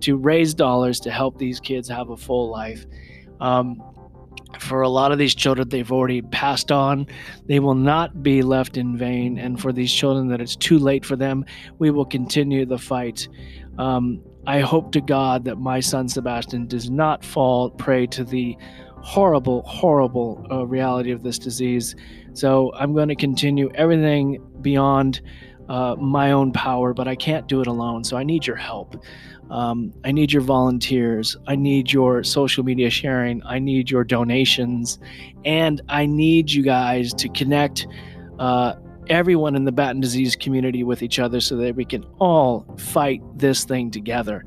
to 0.00 0.16
raise 0.16 0.54
dollars 0.54 0.98
to 1.00 1.10
help 1.10 1.38
these 1.38 1.60
kids 1.60 1.88
have 1.88 2.08
a 2.08 2.16
full 2.16 2.50
life. 2.50 2.86
Um, 3.40 3.82
for 4.60 4.82
a 4.82 4.88
lot 4.88 5.12
of 5.12 5.18
these 5.18 5.34
children, 5.34 5.68
they've 5.68 5.90
already 5.90 6.22
passed 6.22 6.70
on. 6.70 7.06
They 7.46 7.60
will 7.60 7.74
not 7.74 8.22
be 8.22 8.42
left 8.42 8.76
in 8.76 8.96
vain. 8.96 9.38
And 9.38 9.60
for 9.60 9.72
these 9.72 9.92
children 9.92 10.28
that 10.28 10.40
it's 10.40 10.56
too 10.56 10.78
late 10.78 11.04
for 11.04 11.16
them, 11.16 11.44
we 11.78 11.90
will 11.90 12.04
continue 12.04 12.64
the 12.64 12.78
fight. 12.78 13.28
Um, 13.78 14.22
I 14.46 14.60
hope 14.60 14.92
to 14.92 15.00
God 15.00 15.44
that 15.44 15.56
my 15.56 15.80
son 15.80 16.08
Sebastian 16.08 16.66
does 16.66 16.90
not 16.90 17.24
fall 17.24 17.70
prey 17.70 18.06
to 18.08 18.24
the 18.24 18.56
horrible, 19.04 19.62
horrible 19.62 20.46
uh, 20.50 20.66
reality 20.66 21.10
of 21.10 21.22
this 21.22 21.38
disease. 21.38 21.94
So 22.32 22.72
I'm 22.74 22.94
going 22.94 23.08
to 23.08 23.16
continue 23.16 23.70
everything 23.74 24.42
beyond 24.60 25.20
uh, 25.68 25.96
my 25.96 26.32
own 26.32 26.52
power, 26.52 26.94
but 26.94 27.08
I 27.08 27.16
can't 27.16 27.46
do 27.46 27.60
it 27.60 27.66
alone. 27.66 28.04
So 28.04 28.16
I 28.16 28.24
need 28.24 28.46
your 28.46 28.56
help. 28.56 29.02
Um, 29.50 29.92
I 30.04 30.12
need 30.12 30.32
your 30.32 30.42
volunteers. 30.42 31.36
I 31.46 31.56
need 31.56 31.92
your 31.92 32.24
social 32.24 32.64
media 32.64 32.90
sharing. 32.90 33.42
I 33.44 33.58
need 33.58 33.90
your 33.90 34.04
donations. 34.04 34.98
And 35.44 35.80
I 35.88 36.06
need 36.06 36.50
you 36.50 36.62
guys 36.62 37.12
to 37.14 37.28
connect 37.28 37.86
uh, 38.38 38.74
everyone 39.08 39.54
in 39.54 39.64
the 39.64 39.72
Batten 39.72 40.00
disease 40.00 40.34
community 40.34 40.82
with 40.82 41.02
each 41.02 41.18
other 41.18 41.40
so 41.40 41.56
that 41.56 41.76
we 41.76 41.84
can 41.84 42.04
all 42.18 42.66
fight 42.78 43.20
this 43.36 43.64
thing 43.64 43.90
together. 43.90 44.44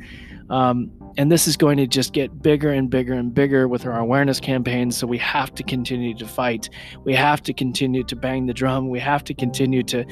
Um, 0.50 0.92
and 1.18 1.32
this 1.32 1.48
is 1.48 1.58
going 1.58 1.78
to 1.78 1.88
just 1.88 2.14
get 2.14 2.42
bigger 2.42 2.72
and 2.72 2.90
bigger 2.90 3.14
and 3.14 3.34
bigger 3.34 3.68
with 3.68 3.86
our 3.86 4.00
awareness 4.00 4.40
campaigns. 4.40 4.96
So 4.98 5.08
we 5.08 5.18
have 5.18 5.54
to 5.56 5.64
continue 5.64 6.16
to 6.16 6.28
fight. 6.28 6.70
We 7.04 7.14
have 7.16 7.42
to 7.44 7.54
continue 7.54 8.04
to 8.04 8.16
bang 8.16 8.46
the 8.46 8.54
drum. 8.54 8.90
We 8.90 9.00
have 9.00 9.24
to 9.26 9.34
continue 9.34 9.84
to, 9.84 10.06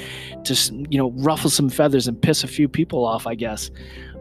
to 0.43 0.85
you 0.89 0.97
know, 0.97 1.11
ruffle 1.17 1.49
some 1.49 1.69
feathers 1.69 2.07
and 2.07 2.19
piss 2.19 2.43
a 2.43 2.47
few 2.47 2.67
people 2.67 3.05
off. 3.05 3.27
I 3.27 3.35
guess. 3.35 3.69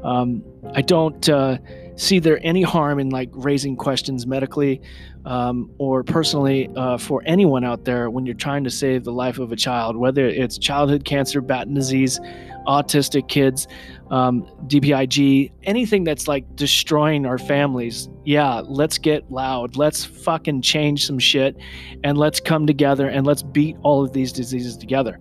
Um, 0.05 0.45
I 0.75 0.83
don't 0.83 1.27
uh, 1.31 1.57
see 1.97 2.19
there 2.19 2.39
any 2.43 2.63
harm 2.63 2.99
in 2.99 3.09
like 3.09 3.31
raising 3.33 3.75
questions 3.75 4.27
medically 4.27 4.83
um, 5.25 5.71
or 5.79 6.05
personally 6.05 6.69
uh, 6.77 6.99
for 6.99 7.23
anyone 7.25 7.65
out 7.65 7.85
there 7.85 8.11
when 8.11 8.27
you're 8.27 8.35
trying 8.35 8.65
to 8.65 8.71
save 8.71 9.05
the 9.05 9.13
life 9.13 9.39
of 9.39 9.51
a 9.51 9.57
child, 9.57 9.97
whether 9.97 10.27
it's 10.27 10.59
childhood 10.59 11.07
cancer, 11.07 11.41
Batten 11.41 11.73
disease, 11.73 12.21
autistic 12.67 13.29
kids, 13.29 13.67
um, 14.11 14.43
DIPG, 14.67 15.53
anything 15.65 16.05
that's 16.05 16.29
like 16.29 16.57
destroying 16.57 17.27
our 17.27 17.39
families. 17.39 18.09
Yeah, 18.25 18.63
let's 18.65 18.99
get 18.99 19.31
loud. 19.31 19.77
Let's 19.77 20.05
fucking 20.05 20.63
change 20.63 21.07
some 21.07 21.19
shit 21.19 21.57
and 22.03 22.19
let's 22.19 22.41
come 22.41 22.67
together 22.67 23.09
and 23.09 23.27
let's 23.27 23.43
beat 23.43 23.77
all 23.83 24.05
of 24.05 24.13
these 24.13 24.33
diseases 24.33 24.77
together 24.77 25.21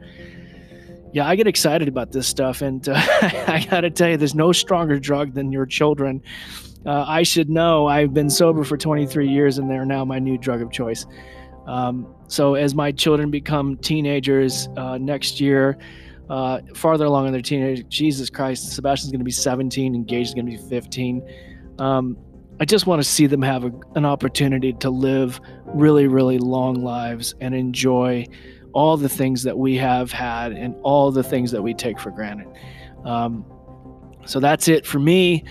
yeah, 1.14 1.28
I 1.28 1.36
get 1.36 1.46
excited 1.46 1.88
about 1.88 2.12
this 2.12 2.28
stuff, 2.28 2.64
and 2.64 2.90
uh, 2.90 2.94
I 3.22 3.66
got 3.70 3.82
to 3.82 3.92
tell 3.92 4.10
you, 4.10 4.18
there's 4.18 4.34
no 4.34 4.52
stronger 4.52 4.98
drug 5.00 5.36
than 5.36 5.52
your 5.52 5.68
children. 5.68 6.24
Uh, 6.86 7.06
I 7.08 7.24
should 7.24 7.50
know. 7.50 7.88
I've 7.88 8.14
been 8.14 8.30
sober 8.30 8.64
for 8.64 8.78
23 8.78 9.30
years, 9.30 9.60
and 9.60 9.70
they're 9.70 9.86
now 9.86 10.04
my 10.04 10.18
new 10.20 10.38
drug 10.38 10.62
of 10.62 10.72
choice. 10.72 11.06
Um, 11.68 12.14
so 12.28 12.56
as 12.56 12.74
my 12.76 12.92
children 12.92 13.30
become 13.30 13.78
teenagers 13.78 14.68
uh, 14.76 14.98
next 14.98 15.40
year, 15.40 15.78
uh, 16.30 16.60
farther 16.76 17.06
along 17.06 17.28
in 17.28 17.34
their 17.34 17.42
teenage, 17.42 17.88
Jesus 17.90 18.30
Christ, 18.30 18.72
Sebastian's 18.72 19.12
going 19.12 19.20
to 19.20 19.26
be 19.26 19.32
17, 19.32 19.96
Engaged 19.96 20.30
is 20.30 20.34
going 20.34 20.46
to 20.46 20.52
be 20.52 20.70
15. 20.70 21.22
Um, 21.80 22.18
I 22.60 22.66
just 22.66 22.86
want 22.86 23.02
to 23.02 23.08
see 23.08 23.26
them 23.26 23.42
have 23.42 23.66
a, 23.66 23.72
an 23.96 24.06
opportunity 24.06 24.74
to 24.74 24.90
live 24.90 25.40
really, 25.66 26.08
really 26.08 26.38
long 26.38 26.84
lives 26.84 27.36
and 27.42 27.54
enjoy 27.54 28.26
all 28.74 28.98
the 28.98 29.10
things 29.10 29.44
that 29.44 29.58
we 29.58 29.76
have 29.78 30.12
had 30.12 30.52
and 30.52 30.76
all 30.84 31.12
the 31.12 31.24
things 31.24 31.52
that 31.52 31.62
we 31.62 31.74
take 31.74 32.00
for 32.00 32.12
granted. 32.12 32.48
Um, 33.06 33.46
so 34.26 34.40
that's 34.40 34.68
it 34.68 34.86
for 34.86 35.00
me. 35.00 35.44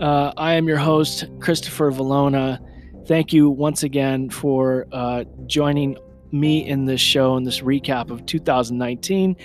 Uh, 0.00 0.32
I 0.36 0.54
am 0.54 0.66
your 0.66 0.76
host, 0.76 1.24
Christopher 1.40 1.90
Valona. 1.90 2.58
Thank 3.06 3.32
you 3.32 3.48
once 3.48 3.82
again 3.82 4.28
for 4.28 4.86
uh, 4.92 5.24
joining 5.46 5.96
me 6.32 6.66
in 6.66 6.84
this 6.86 7.00
show 7.00 7.36
and 7.36 7.46
this 7.46 7.60
recap 7.60 8.10
of 8.10 8.26
2019. 8.26 9.36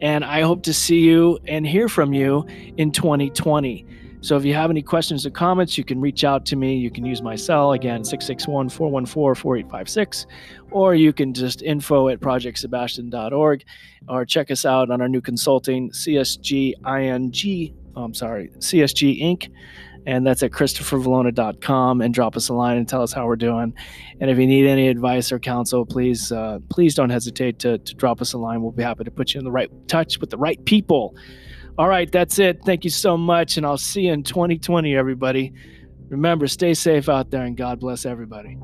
And 0.00 0.24
I 0.24 0.42
hope 0.42 0.62
to 0.64 0.74
see 0.74 1.00
you 1.00 1.38
and 1.46 1.66
hear 1.66 1.88
from 1.88 2.12
you 2.12 2.46
in 2.76 2.92
2020. 2.92 3.86
So 4.20 4.36
if 4.36 4.44
you 4.44 4.52
have 4.54 4.70
any 4.70 4.82
questions 4.82 5.24
or 5.24 5.30
comments, 5.30 5.78
you 5.78 5.84
can 5.84 6.00
reach 6.00 6.24
out 6.24 6.44
to 6.46 6.56
me. 6.56 6.76
You 6.76 6.90
can 6.90 7.04
use 7.04 7.22
my 7.22 7.36
cell 7.36 7.72
again, 7.72 8.04
661 8.04 8.68
414 8.68 9.40
4856, 9.40 10.26
or 10.72 10.94
you 10.94 11.12
can 11.12 11.32
just 11.32 11.62
info 11.62 12.08
at 12.08 12.18
projectsebastian.org 12.18 13.64
or 14.08 14.24
check 14.24 14.50
us 14.50 14.64
out 14.64 14.90
on 14.90 15.00
our 15.00 15.08
new 15.08 15.20
consulting, 15.20 15.90
CSG 15.90 16.74
Oh, 17.96 18.04
I'm 18.04 18.14
sorry, 18.14 18.48
CSG 18.58 19.22
Inc. 19.22 19.50
And 20.08 20.26
that's 20.26 20.42
at 20.42 20.52
christophervalona.com 20.52 22.00
and 22.00 22.14
drop 22.14 22.34
us 22.34 22.48
a 22.48 22.54
line 22.54 22.78
and 22.78 22.88
tell 22.88 23.02
us 23.02 23.12
how 23.12 23.26
we're 23.26 23.36
doing. 23.36 23.74
And 24.22 24.30
if 24.30 24.38
you 24.38 24.46
need 24.46 24.66
any 24.66 24.88
advice 24.88 25.30
or 25.30 25.38
counsel, 25.38 25.84
please 25.84 26.32
uh, 26.32 26.60
please 26.70 26.94
don't 26.94 27.10
hesitate 27.10 27.58
to, 27.58 27.76
to 27.76 27.94
drop 27.94 28.22
us 28.22 28.32
a 28.32 28.38
line. 28.38 28.62
We'll 28.62 28.72
be 28.72 28.82
happy 28.82 29.04
to 29.04 29.10
put 29.10 29.34
you 29.34 29.38
in 29.38 29.44
the 29.44 29.52
right 29.52 29.70
touch 29.86 30.18
with 30.18 30.30
the 30.30 30.38
right 30.38 30.64
people. 30.64 31.14
All 31.76 31.88
right, 31.88 32.10
that's 32.10 32.38
it. 32.38 32.64
Thank 32.64 32.84
you 32.84 32.90
so 32.90 33.18
much. 33.18 33.58
And 33.58 33.66
I'll 33.66 33.76
see 33.76 34.06
you 34.06 34.12
in 34.14 34.22
2020, 34.22 34.96
everybody. 34.96 35.52
Remember, 36.08 36.46
stay 36.46 36.72
safe 36.72 37.10
out 37.10 37.30
there 37.30 37.42
and 37.42 37.54
God 37.54 37.78
bless 37.78 38.06
everybody. 38.06 38.56